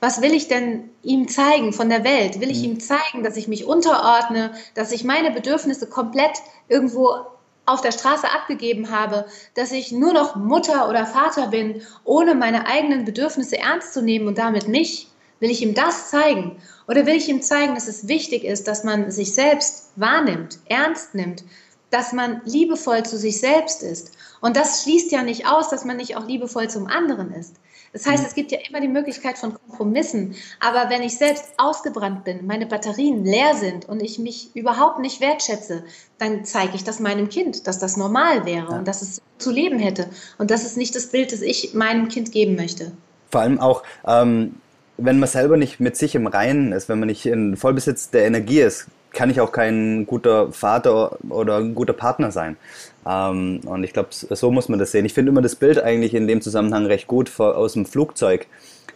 [0.00, 2.40] Was will ich denn ihm zeigen von der Welt?
[2.40, 2.64] Will ich mhm.
[2.64, 6.38] ihm zeigen, dass ich mich unterordne, dass ich meine Bedürfnisse komplett
[6.68, 7.26] irgendwo
[7.68, 12.66] auf der Straße abgegeben habe, dass ich nur noch Mutter oder Vater bin, ohne meine
[12.66, 15.08] eigenen Bedürfnisse ernst zu nehmen und damit mich?
[15.40, 16.60] Will ich ihm das zeigen?
[16.88, 21.14] Oder will ich ihm zeigen, dass es wichtig ist, dass man sich selbst wahrnimmt, ernst
[21.14, 21.44] nimmt,
[21.90, 24.12] dass man liebevoll zu sich selbst ist?
[24.40, 27.54] Und das schließt ja nicht aus, dass man nicht auch liebevoll zum anderen ist.
[27.92, 30.34] Das heißt, es gibt ja immer die Möglichkeit von Kompromissen.
[30.60, 35.20] Aber wenn ich selbst ausgebrannt bin, meine Batterien leer sind und ich mich überhaupt nicht
[35.20, 35.84] wertschätze,
[36.18, 38.78] dann zeige ich das meinem Kind, dass das normal wäre ja.
[38.78, 40.08] und dass es zu leben hätte.
[40.36, 42.92] Und das ist nicht das Bild, das ich meinem Kind geben möchte.
[43.30, 44.56] Vor allem auch, ähm,
[44.96, 48.26] wenn man selber nicht mit sich im Reinen ist, wenn man nicht in Vollbesitz der
[48.26, 48.88] Energie ist,
[49.18, 52.56] kann ich auch kein guter Vater oder ein guter Partner sein.
[53.04, 55.04] Ähm, und ich glaube, so muss man das sehen.
[55.06, 58.46] Ich finde immer das Bild eigentlich in dem Zusammenhang recht gut aus dem Flugzeug.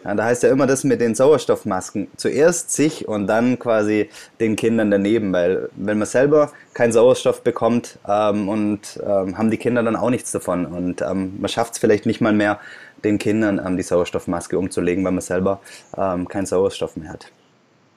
[0.05, 2.07] Ja, da heißt ja immer das mit den Sauerstoffmasken.
[2.15, 4.09] Zuerst sich und dann quasi
[4.39, 9.57] den Kindern daneben, weil wenn man selber keinen Sauerstoff bekommt ähm, und ähm, haben die
[9.57, 10.65] Kinder dann auch nichts davon.
[10.65, 12.61] Und ähm, man schafft es vielleicht nicht mal mehr,
[13.03, 15.59] den Kindern ähm, die Sauerstoffmaske umzulegen, weil man selber
[15.97, 17.29] ähm, keinen Sauerstoff mehr hat.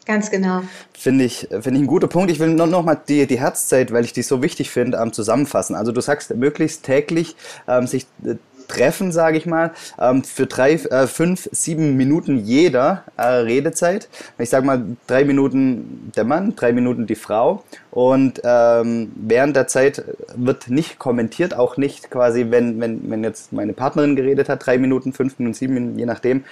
[0.07, 0.63] Ganz genau.
[0.97, 2.31] Finde ich, finde ich ein guter Punkt.
[2.31, 5.13] Ich will noch, noch mal die, die Herzzeit, weil ich die so wichtig finde, ähm,
[5.13, 5.75] zusammenfassen.
[5.75, 7.35] Also du sagst möglichst täglich
[7.67, 8.37] ähm, sich äh,
[8.69, 14.09] treffen, sage ich mal, ähm, für drei, äh, fünf, sieben Minuten jeder äh, Redezeit.
[14.39, 17.65] Ich sage mal drei Minuten der Mann, drei Minuten die Frau.
[17.91, 20.05] Und ähm, während der Zeit
[20.37, 24.79] wird nicht kommentiert, auch nicht quasi, wenn, wenn, wenn jetzt meine Partnerin geredet hat, drei
[24.79, 26.45] Minuten, fünf Minuten, sieben Minuten, je nachdem,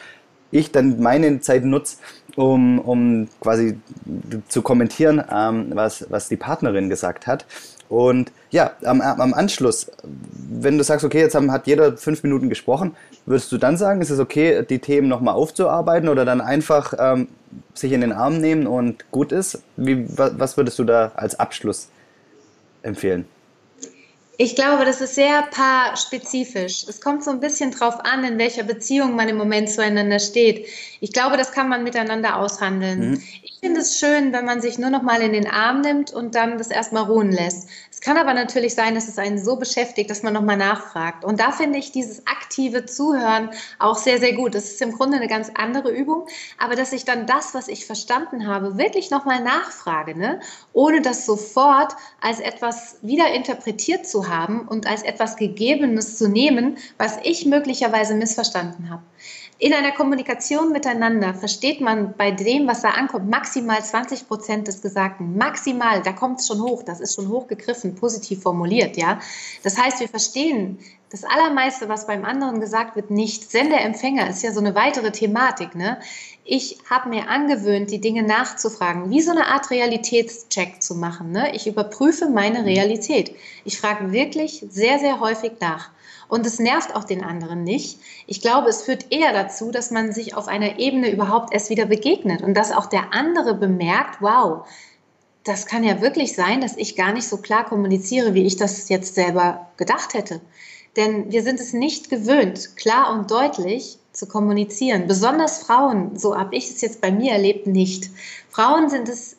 [0.55, 1.97] ich dann meine Zeit nutze,
[2.37, 3.79] um, um quasi
[4.49, 7.45] zu kommentieren, ähm, was, was die Partnerin gesagt hat.
[7.89, 12.49] Und ja, am, am Anschluss, wenn du sagst, okay, jetzt haben, hat jeder fünf Minuten
[12.49, 12.97] gesprochen,
[13.27, 17.29] würdest du dann sagen, ist es okay, die Themen nochmal aufzuarbeiten oder dann einfach ähm,
[17.75, 19.63] sich in den Arm nehmen und gut ist?
[19.77, 21.89] Wie, was würdest du da als Abschluss
[22.83, 23.27] empfehlen?
[24.37, 26.85] Ich glaube, das ist sehr paarspezifisch.
[26.89, 30.67] Es kommt so ein bisschen drauf an, in welcher Beziehung man im Moment zueinander steht.
[31.01, 33.11] Ich glaube, das kann man miteinander aushandeln.
[33.13, 33.23] Mhm.
[33.43, 36.35] Ich finde es schön, wenn man sich nur noch mal in den Arm nimmt und
[36.35, 37.69] dann das erstmal ruhen lässt.
[37.95, 41.25] Es kann aber natürlich sein, dass es einen so beschäftigt, dass man noch mal nachfragt.
[41.25, 44.57] Und da finde ich dieses aktive Zuhören auch sehr, sehr gut.
[44.57, 46.27] Das ist im Grunde eine ganz andere Übung,
[46.59, 50.41] aber dass ich dann das, was ich verstanden habe, wirklich noch mal nachfrage, ne?
[50.73, 56.79] ohne das sofort als etwas wieder interpretiert zu haben und als etwas Gegebenes zu nehmen,
[56.99, 59.05] was ich möglicherweise missverstanden habe.
[59.59, 64.83] In einer Kommunikation miteinander versteht man bei dem, was da ankommt, maximal 20 Prozent des
[64.83, 65.37] Gesagten.
[65.37, 69.21] Maximal, da kommt es schon hoch, das ist schon hochgegriffen, positiv formuliert, ja.
[69.63, 70.79] Das heißt, wir verstehen
[71.11, 73.49] das Allermeiste, was beim anderen gesagt wird, nicht.
[73.49, 76.01] Sender-Empfänger ist ja so eine weitere Thematik, ne?
[76.47, 81.31] Ich habe mir angewöhnt, die Dinge nachzufragen, wie so eine Art Realitätscheck zu machen.
[81.31, 81.55] Ne?
[81.55, 83.35] Ich überprüfe meine Realität.
[83.65, 85.89] Ich frage wirklich sehr, sehr häufig nach.
[86.29, 87.99] Und es nervt auch den anderen nicht.
[88.27, 91.87] Ich glaube, es führt eher dazu, dass man sich auf einer Ebene überhaupt erst wieder
[91.87, 94.67] begegnet und dass auch der andere bemerkt, wow,
[95.45, 98.89] das kann ja wirklich sein, dass ich gar nicht so klar kommuniziere, wie ich das
[98.89, 100.41] jetzt selber gedacht hätte.
[100.97, 105.07] Denn wir sind es nicht gewöhnt, klar und deutlich zu kommunizieren.
[105.07, 108.11] Besonders Frauen, so habe ich es jetzt bei mir erlebt, nicht.
[108.49, 109.37] Frauen sind es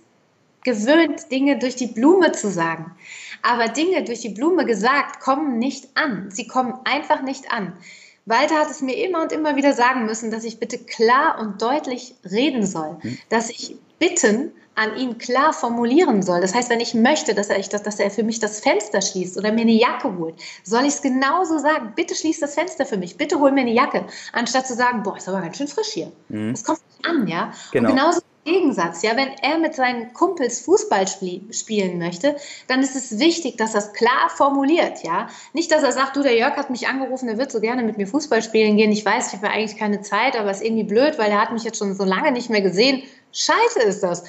[0.63, 2.91] gewöhnt, Dinge durch die Blume zu sagen.
[3.47, 6.31] Aber Dinge durch die Blume gesagt kommen nicht an.
[6.31, 7.73] Sie kommen einfach nicht an.
[8.25, 11.61] Walter hat es mir immer und immer wieder sagen müssen, dass ich bitte klar und
[11.61, 13.17] deutlich reden soll, hm.
[13.29, 16.41] dass ich bitten an ihn klar formulieren soll.
[16.41, 19.51] Das heißt, wenn ich möchte, dass er, dass er für mich das Fenster schließt oder
[19.51, 21.93] mir eine Jacke holt, soll ich es genauso sagen.
[21.95, 23.17] Bitte schließ das Fenster für mich.
[23.17, 24.05] Bitte hol mir eine Jacke.
[24.33, 26.11] Anstatt zu sagen, boah, ist aber ganz schön frisch hier.
[26.27, 26.51] Mhm.
[26.51, 27.53] Das kommt nicht an, ja.
[27.71, 27.89] Genau.
[27.89, 32.35] Und genauso Gegensatz, ja, wenn er mit seinen Kumpels Fußball spielen möchte,
[32.67, 35.27] dann ist es wichtig, dass er es klar formuliert, ja.
[35.53, 37.97] Nicht, dass er sagt, du, der Jörg hat mich angerufen, der wird so gerne mit
[37.97, 38.91] mir Fußball spielen gehen.
[38.91, 41.53] Ich weiß, ich habe eigentlich keine Zeit, aber es ist irgendwie blöd, weil er hat
[41.53, 43.01] mich jetzt schon so lange nicht mehr gesehen.
[43.35, 44.23] Scheiße ist das.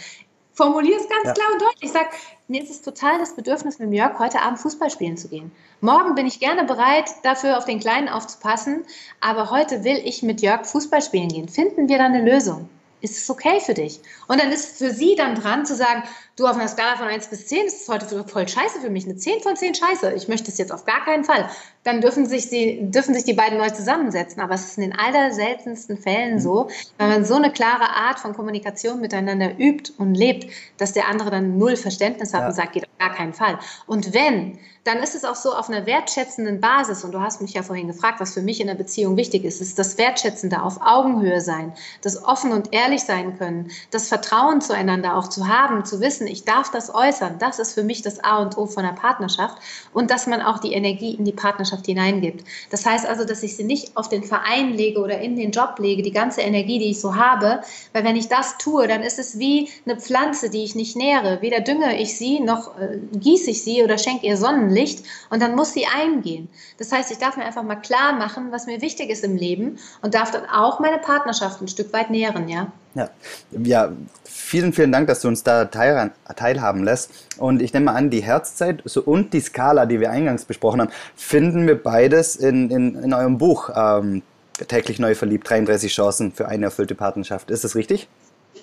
[0.53, 1.33] Formulier es ganz ja.
[1.33, 1.93] klar und deutlich.
[1.93, 2.09] Sag,
[2.49, 5.53] mir ist es total das Bedürfnis, mit Jörg heute Abend Fußball spielen zu gehen.
[5.81, 8.85] Morgen bin ich gerne bereit, dafür auf den Kleinen aufzupassen,
[9.21, 11.49] aber heute will ich mit Jörg Fußball spielen gehen.
[11.49, 12.69] Finden wir da eine Lösung?
[13.01, 14.01] Ist es okay für dich?
[14.27, 16.03] Und dann ist für sie dann dran zu sagen,
[16.37, 19.05] du auf einer Skala von 1 bis 10 ist es heute voll scheiße für mich.
[19.07, 20.13] Eine 10 von 10 scheiße.
[20.13, 21.49] Ich möchte es jetzt auf gar keinen Fall.
[21.83, 24.43] Dann dürfen sich, die, dürfen sich die beiden neu zusammensetzen.
[24.43, 26.69] Aber es ist in den allerseltensten Fällen so,
[26.99, 31.31] wenn man so eine klare Art von Kommunikation miteinander übt und lebt, dass der andere
[31.31, 32.49] dann null Verständnis hat ja.
[32.49, 33.59] und sagt, geht auf gar keinen Fall.
[33.87, 37.03] Und wenn, dann ist es auch so auf einer wertschätzenden Basis.
[37.03, 39.61] Und du hast mich ja vorhin gefragt, was für mich in der Beziehung wichtig ist,
[39.61, 41.73] ist das Wertschätzende auf Augenhöhe sein,
[42.03, 46.45] das offen und ehrlich sein können, das Vertrauen zueinander auch zu haben, zu wissen, ich
[46.45, 47.37] darf das äußern.
[47.39, 49.59] Das ist für mich das A und O von der Partnerschaft.
[49.93, 52.45] Und dass man auch die Energie in die Partnerschaft hineingibt.
[52.71, 55.79] Das heißt also, dass ich sie nicht auf den Verein lege oder in den Job
[55.79, 57.61] lege, die ganze Energie, die ich so habe.
[57.93, 61.43] Weil wenn ich das tue, dann ist es wie eine Pflanze, die ich nicht nähere.
[61.43, 65.43] Weder dünge ich sie, noch äh, gieße ich sie oder schenke ihr Sonnenlicht Licht und
[65.43, 66.49] dann muss sie eingehen.
[66.79, 69.79] Das heißt, ich darf mir einfach mal klar machen, was mir wichtig ist im Leben
[70.03, 72.71] und darf dann auch meine Partnerschaft ein Stück weit nähren, ja.
[72.97, 73.11] Ja,
[73.51, 73.93] ja
[74.25, 77.11] vielen, vielen Dank, dass du uns da teil, teilhaben lässt.
[77.37, 81.67] Und ich nehme an, die Herzzeit und die Skala, die wir eingangs besprochen haben, finden
[81.67, 84.23] wir beides in, in, in eurem Buch ähm,
[84.69, 87.51] Täglich neu verliebt, 33 Chancen für eine erfüllte Partnerschaft.
[87.51, 88.09] Ist das richtig?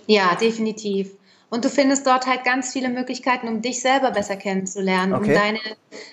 [0.07, 1.11] Ja, definitiv.
[1.53, 5.27] Und du findest dort halt ganz viele Möglichkeiten, um dich selber besser kennenzulernen, okay.
[5.27, 5.59] um deine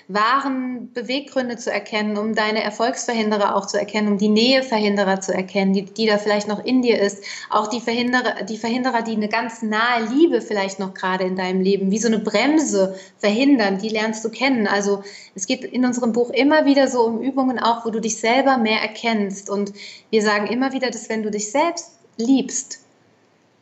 [0.07, 5.73] wahren Beweggründe zu erkennen, um deine Erfolgsverhinderer auch zu erkennen, um die Näheverhinderer zu erkennen,
[5.73, 7.23] die, die da vielleicht noch in dir ist.
[7.49, 11.61] Auch die Verhinderer, die Verhinderer, die eine ganz nahe Liebe vielleicht noch gerade in deinem
[11.61, 14.67] Leben, wie so eine Bremse verhindern, die lernst du kennen.
[14.67, 15.01] Also
[15.33, 18.59] es geht in unserem Buch immer wieder so um Übungen auch, wo du dich selber
[18.59, 19.49] mehr erkennst.
[19.49, 19.73] Und
[20.11, 22.81] wir sagen immer wieder, dass wenn du dich selbst liebst,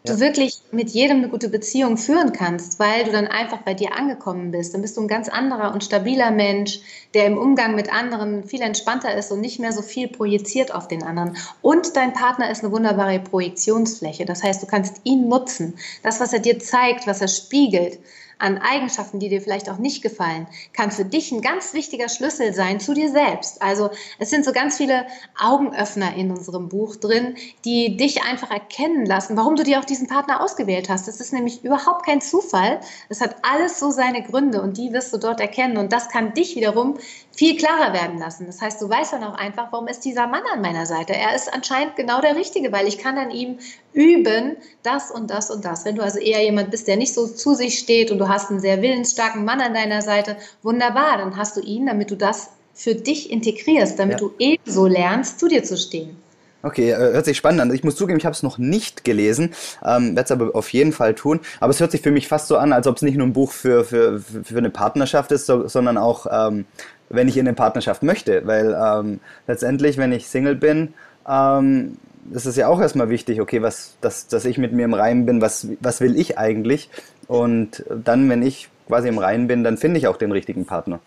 [0.03, 0.13] ja.
[0.13, 3.95] du wirklich mit jedem eine gute Beziehung führen kannst, weil du dann einfach bei dir
[3.95, 4.73] angekommen bist.
[4.73, 6.79] Dann bist du ein ganz anderer und stabiler Mensch,
[7.13, 10.87] der im Umgang mit anderen viel entspannter ist und nicht mehr so viel projiziert auf
[10.87, 11.35] den anderen.
[11.61, 14.25] Und dein Partner ist eine wunderbare Projektionsfläche.
[14.25, 15.77] Das heißt, du kannst ihn nutzen.
[16.03, 17.99] Das, was er dir zeigt, was er spiegelt,
[18.39, 22.53] an Eigenschaften, die dir vielleicht auch nicht gefallen, kann für dich ein ganz wichtiger Schlüssel
[22.53, 23.61] sein zu dir selbst.
[23.61, 25.05] Also es sind so ganz viele
[25.37, 27.35] Augenöffner in unserem Buch drin,
[27.65, 31.07] die dich einfach erkennen lassen, warum du dir auch diesen Partner ausgewählt hast.
[31.07, 32.79] Das ist nämlich überhaupt kein Zufall.
[33.09, 36.33] Es hat alles so seine Gründe und die wirst du dort erkennen und das kann
[36.33, 36.97] dich wiederum
[37.39, 38.47] viel klarer werden lassen.
[38.47, 41.13] Das heißt, du weißt dann auch einfach, warum ist dieser Mann an meiner Seite?
[41.13, 43.59] Er ist anscheinend genau der Richtige, weil ich kann an ihm
[43.93, 45.85] üben, das und das und das.
[45.85, 48.49] Wenn du also eher jemand bist, der nicht so zu sich steht und du hast
[48.49, 52.49] einen sehr willensstarken Mann an deiner Seite, wunderbar, dann hast du ihn, damit du das
[52.73, 54.27] für dich integrierst, damit ja.
[54.27, 56.17] du ebenso lernst, zu dir zu stehen.
[56.61, 57.73] Okay, äh, hört sich spannend an.
[57.73, 60.91] Ich muss zugeben, ich habe es noch nicht gelesen, ähm, werde es aber auf jeden
[60.91, 61.39] Fall tun.
[61.61, 63.31] Aber es hört sich für mich fast so an, als ob es nicht nur ein
[63.31, 66.65] Buch für, für, für eine Partnerschaft ist, so, sondern auch ähm,
[67.09, 68.45] wenn ich in eine Partnerschaft möchte.
[68.45, 70.93] Weil ähm, letztendlich, wenn ich Single bin,
[71.27, 71.97] ähm,
[72.31, 75.25] ist es ja auch erstmal wichtig, okay, was, dass, dass ich mit mir im Reinen
[75.25, 76.89] bin, was, was will ich eigentlich?
[77.27, 80.99] Und dann, wenn ich quasi im Reinen bin, dann finde ich auch den richtigen Partner.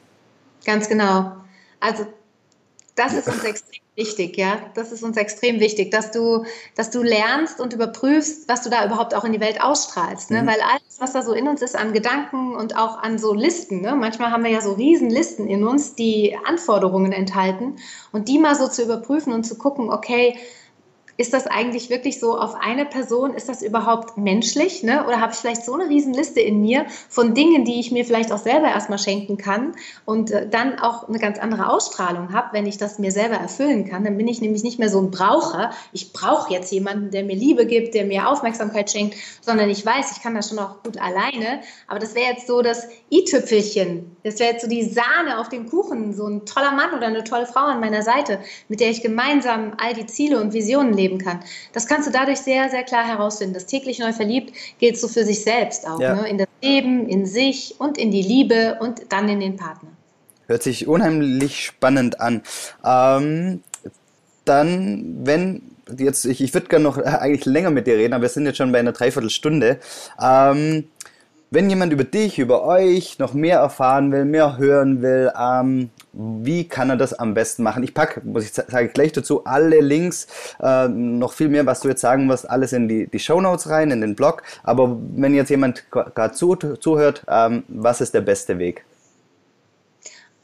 [0.64, 1.32] Ganz genau.
[1.80, 2.06] Also
[2.94, 4.58] das ist uns extrem wichtig, ja.
[4.74, 6.44] Das ist uns extrem wichtig, dass du,
[6.76, 10.30] dass du lernst und überprüfst, was du da überhaupt auch in die Welt ausstrahlst.
[10.30, 10.42] Ne?
[10.42, 10.46] Mhm.
[10.46, 13.80] Weil alles, was da so in uns ist an Gedanken und auch an so Listen,
[13.80, 13.94] ne?
[13.94, 17.76] manchmal haben wir ja so Riesenlisten in uns, die Anforderungen enthalten
[18.12, 20.36] und die mal so zu überprüfen und zu gucken, okay,
[21.16, 23.34] ist das eigentlich wirklich so auf eine Person?
[23.34, 24.82] Ist das überhaupt menschlich?
[24.82, 25.06] Ne?
[25.06, 28.32] Oder habe ich vielleicht so eine Riesenliste in mir von Dingen, die ich mir vielleicht
[28.32, 29.72] auch selber erstmal schenken kann
[30.04, 33.88] und äh, dann auch eine ganz andere Ausstrahlung habe, wenn ich das mir selber erfüllen
[33.88, 34.04] kann?
[34.04, 35.70] Dann bin ich nämlich nicht mehr so ein Braucher.
[35.92, 40.16] Ich brauche jetzt jemanden, der mir Liebe gibt, der mir Aufmerksamkeit schenkt, sondern ich weiß,
[40.16, 41.60] ich kann das schon auch gut alleine.
[41.88, 44.16] Aber das wäre jetzt so das i-Tüpfelchen.
[44.24, 47.22] Das wäre jetzt so die Sahne auf dem Kuchen, so ein toller Mann oder eine
[47.22, 51.01] tolle Frau an meiner Seite, mit der ich gemeinsam all die Ziele und Visionen lebe
[51.02, 51.40] leben kann.
[51.72, 53.54] Das kannst du dadurch sehr, sehr klar herausfinden.
[53.54, 56.00] Das täglich neu verliebt gilt so für sich selbst auch.
[56.00, 56.14] Ja.
[56.14, 56.28] Ne?
[56.28, 59.90] In das Leben, in sich und in die Liebe und dann in den Partner.
[60.46, 62.42] Hört sich unheimlich spannend an.
[62.84, 63.62] Ähm,
[64.44, 65.62] dann, wenn
[65.98, 68.56] jetzt, ich, ich würde gerne noch eigentlich länger mit dir reden, aber wir sind jetzt
[68.56, 69.78] schon bei einer Dreiviertelstunde.
[70.20, 70.84] Ähm,
[71.50, 76.68] wenn jemand über dich, über euch noch mehr erfahren will, mehr hören will, ähm, wie
[76.68, 77.82] kann er das am besten machen?
[77.82, 80.26] Ich packe, muss ich sagen, gleich dazu alle Links,
[80.60, 83.68] äh, noch viel mehr, was du jetzt sagen wirst, alles in die, die Show Notes
[83.68, 84.42] rein, in den Blog.
[84.62, 88.84] Aber wenn jetzt jemand gerade zu, zuhört, ähm, was ist der beste Weg?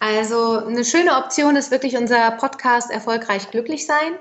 [0.00, 4.14] Also eine schöne Option ist wirklich unser Podcast Erfolgreich glücklich sein.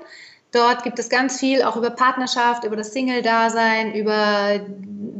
[0.50, 4.60] Dort gibt es ganz viel auch über Partnerschaft, über das Single-Dasein, über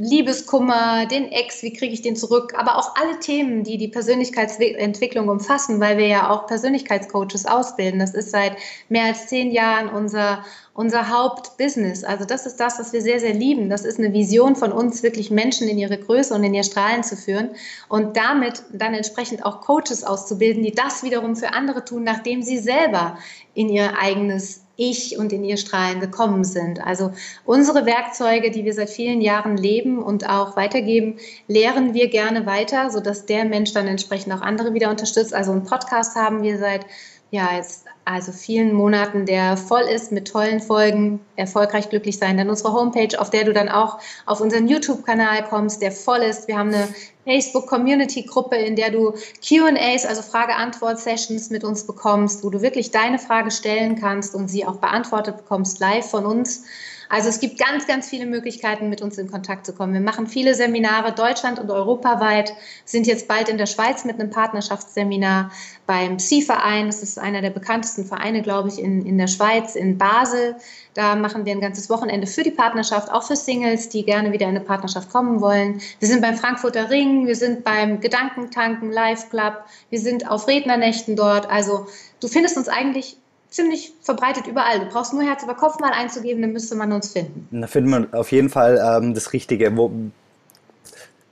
[0.00, 5.28] Liebeskummer, den Ex, wie kriege ich den zurück, aber auch alle Themen, die die Persönlichkeitsentwicklung
[5.28, 7.98] umfassen, weil wir ja auch Persönlichkeitscoaches ausbilden.
[7.98, 8.56] Das ist seit
[8.88, 12.04] mehr als zehn Jahren unser, unser Hauptbusiness.
[12.04, 13.70] Also das ist das, was wir sehr, sehr lieben.
[13.70, 17.02] Das ist eine Vision von uns, wirklich Menschen in ihre Größe und in ihr Strahlen
[17.02, 17.50] zu führen
[17.88, 22.58] und damit dann entsprechend auch Coaches auszubilden, die das wiederum für andere tun, nachdem sie
[22.58, 23.18] selber
[23.54, 26.80] in ihr eigenes ich und in ihr Strahlen gekommen sind.
[26.80, 27.12] Also
[27.44, 31.18] unsere Werkzeuge, die wir seit vielen Jahren leben und auch weitergeben,
[31.48, 35.34] lehren wir gerne weiter, sodass der Mensch dann entsprechend auch andere wieder unterstützt.
[35.34, 36.86] Also einen Podcast haben wir seit
[37.30, 42.38] ja, jetzt also vielen Monaten, der voll ist mit tollen Folgen, erfolgreich glücklich sein.
[42.38, 46.48] Dann unsere Homepage, auf der du dann auch auf unseren YouTube-Kanal kommst, der voll ist.
[46.48, 46.88] Wir haben eine
[47.24, 49.12] Facebook-Community-Gruppe, in der du
[49.46, 54.64] QAs, also Frage-Antwort-Sessions mit uns bekommst, wo du wirklich deine Frage stellen kannst und sie
[54.64, 56.64] auch beantwortet bekommst live von uns.
[57.08, 59.94] Also es gibt ganz, ganz viele Möglichkeiten, mit uns in Kontakt zu kommen.
[59.94, 62.52] Wir machen viele Seminare deutschland- und europaweit,
[62.84, 65.50] sind jetzt bald in der Schweiz mit einem Partnerschaftsseminar
[65.86, 66.86] beim Psi-Verein.
[66.86, 70.56] Das ist einer der bekanntesten Vereine, glaube ich, in, in der Schweiz, in Basel.
[70.92, 74.46] Da machen wir ein ganzes Wochenende für die Partnerschaft, auch für Singles, die gerne wieder
[74.46, 75.80] in eine Partnerschaft kommen wollen.
[76.00, 81.16] Wir sind beim Frankfurter Ring, wir sind beim Gedankentanken Live Club, wir sind auf Rednernächten
[81.16, 81.48] dort.
[81.48, 81.86] Also
[82.20, 83.16] du findest uns eigentlich
[83.50, 84.80] ziemlich verbreitet überall.
[84.80, 87.48] Du brauchst nur Herz über Kopf mal einzugeben, dann müsste man uns finden.
[87.50, 89.76] Da findet man auf jeden Fall ähm, das Richtige.
[89.76, 89.90] Wo,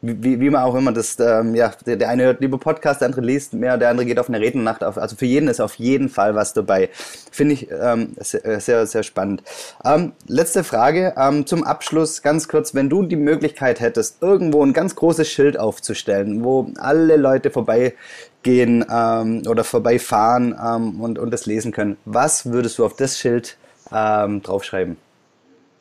[0.03, 3.07] wie, wie man auch immer das, ähm, ja, der, der, eine hört lieber Podcast, der
[3.07, 4.85] andere liest mehr, der andere geht auf eine Rednernacht.
[4.85, 6.91] Auf, also für jeden ist auf jeden Fall was dabei.
[7.33, 9.43] Finde ich ähm, sehr, sehr, sehr spannend.
[9.85, 12.75] Ähm, letzte Frage ähm, zum Abschluss, ganz kurz.
[12.75, 18.85] Wenn du die Möglichkeit hättest, irgendwo ein ganz großes Schild aufzustellen, wo alle Leute vorbeigehen
[18.91, 23.57] ähm, oder vorbeifahren ähm, und, und das lesen können, was würdest du auf das Schild
[23.93, 24.99] ähm, draufschreiben?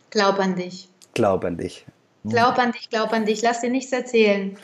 [0.10, 0.88] Glaub an dich.
[1.14, 1.86] Glaub an dich.
[2.30, 4.58] Glaub an dich, glaub an dich, lass dir nichts erzählen.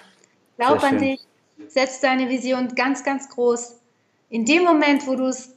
[0.57, 1.19] Glaub an dich,
[1.67, 3.75] setz deine Vision ganz, ganz groß.
[4.29, 5.53] In dem Moment, wo du es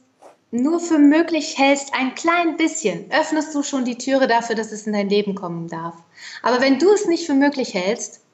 [0.51, 4.87] nur für möglich hältst, ein klein bisschen, öffnest du schon die Türe dafür, dass es
[4.87, 5.95] in dein Leben kommen darf.
[6.41, 8.24] Aber wenn du es nicht für möglich hältst,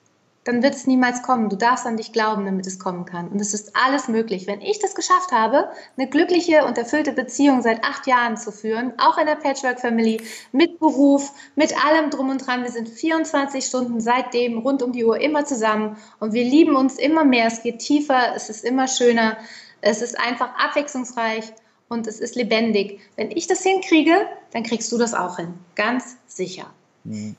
[0.44, 1.50] dann wird es niemals kommen.
[1.50, 3.28] Du darfst an dich glauben, damit es kommen kann.
[3.28, 4.48] Und es ist alles möglich.
[4.48, 8.94] Wenn ich das geschafft habe, eine glückliche und erfüllte Beziehung seit acht Jahren zu führen,
[8.98, 10.22] auch in der Patchwork-Family,
[10.52, 12.64] mit Beruf, mit allem drum und dran.
[12.64, 16.98] Wir sind 24 Stunden seitdem rund um die Uhr immer zusammen und wir lieben uns
[16.98, 17.46] immer mehr.
[17.46, 19.38] Es geht tiefer, es ist immer schöner,
[19.82, 21.54] es ist einfach abwechslungsreich
[21.88, 23.00] und es ist lebendig.
[23.16, 25.54] Wenn ich das hinkriege, dann kriegst du das auch hin.
[25.76, 26.66] Ganz sicher.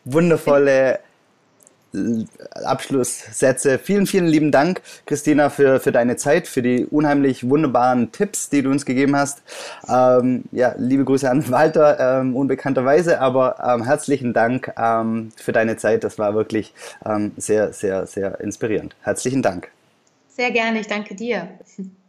[0.04, 1.00] Wundervolle
[2.64, 3.78] Abschlusssätze.
[3.78, 8.62] Vielen, vielen lieben Dank, Christina, für, für deine Zeit, für die unheimlich wunderbaren Tipps, die
[8.62, 9.42] du uns gegeben hast.
[9.88, 15.76] Ähm, ja, liebe Grüße an Walter, ähm, unbekannterweise, aber ähm, herzlichen Dank ähm, für deine
[15.76, 16.04] Zeit.
[16.04, 16.72] Das war wirklich
[17.04, 18.96] ähm, sehr, sehr, sehr inspirierend.
[19.02, 19.70] Herzlichen Dank.
[20.28, 21.48] Sehr gerne, ich danke dir.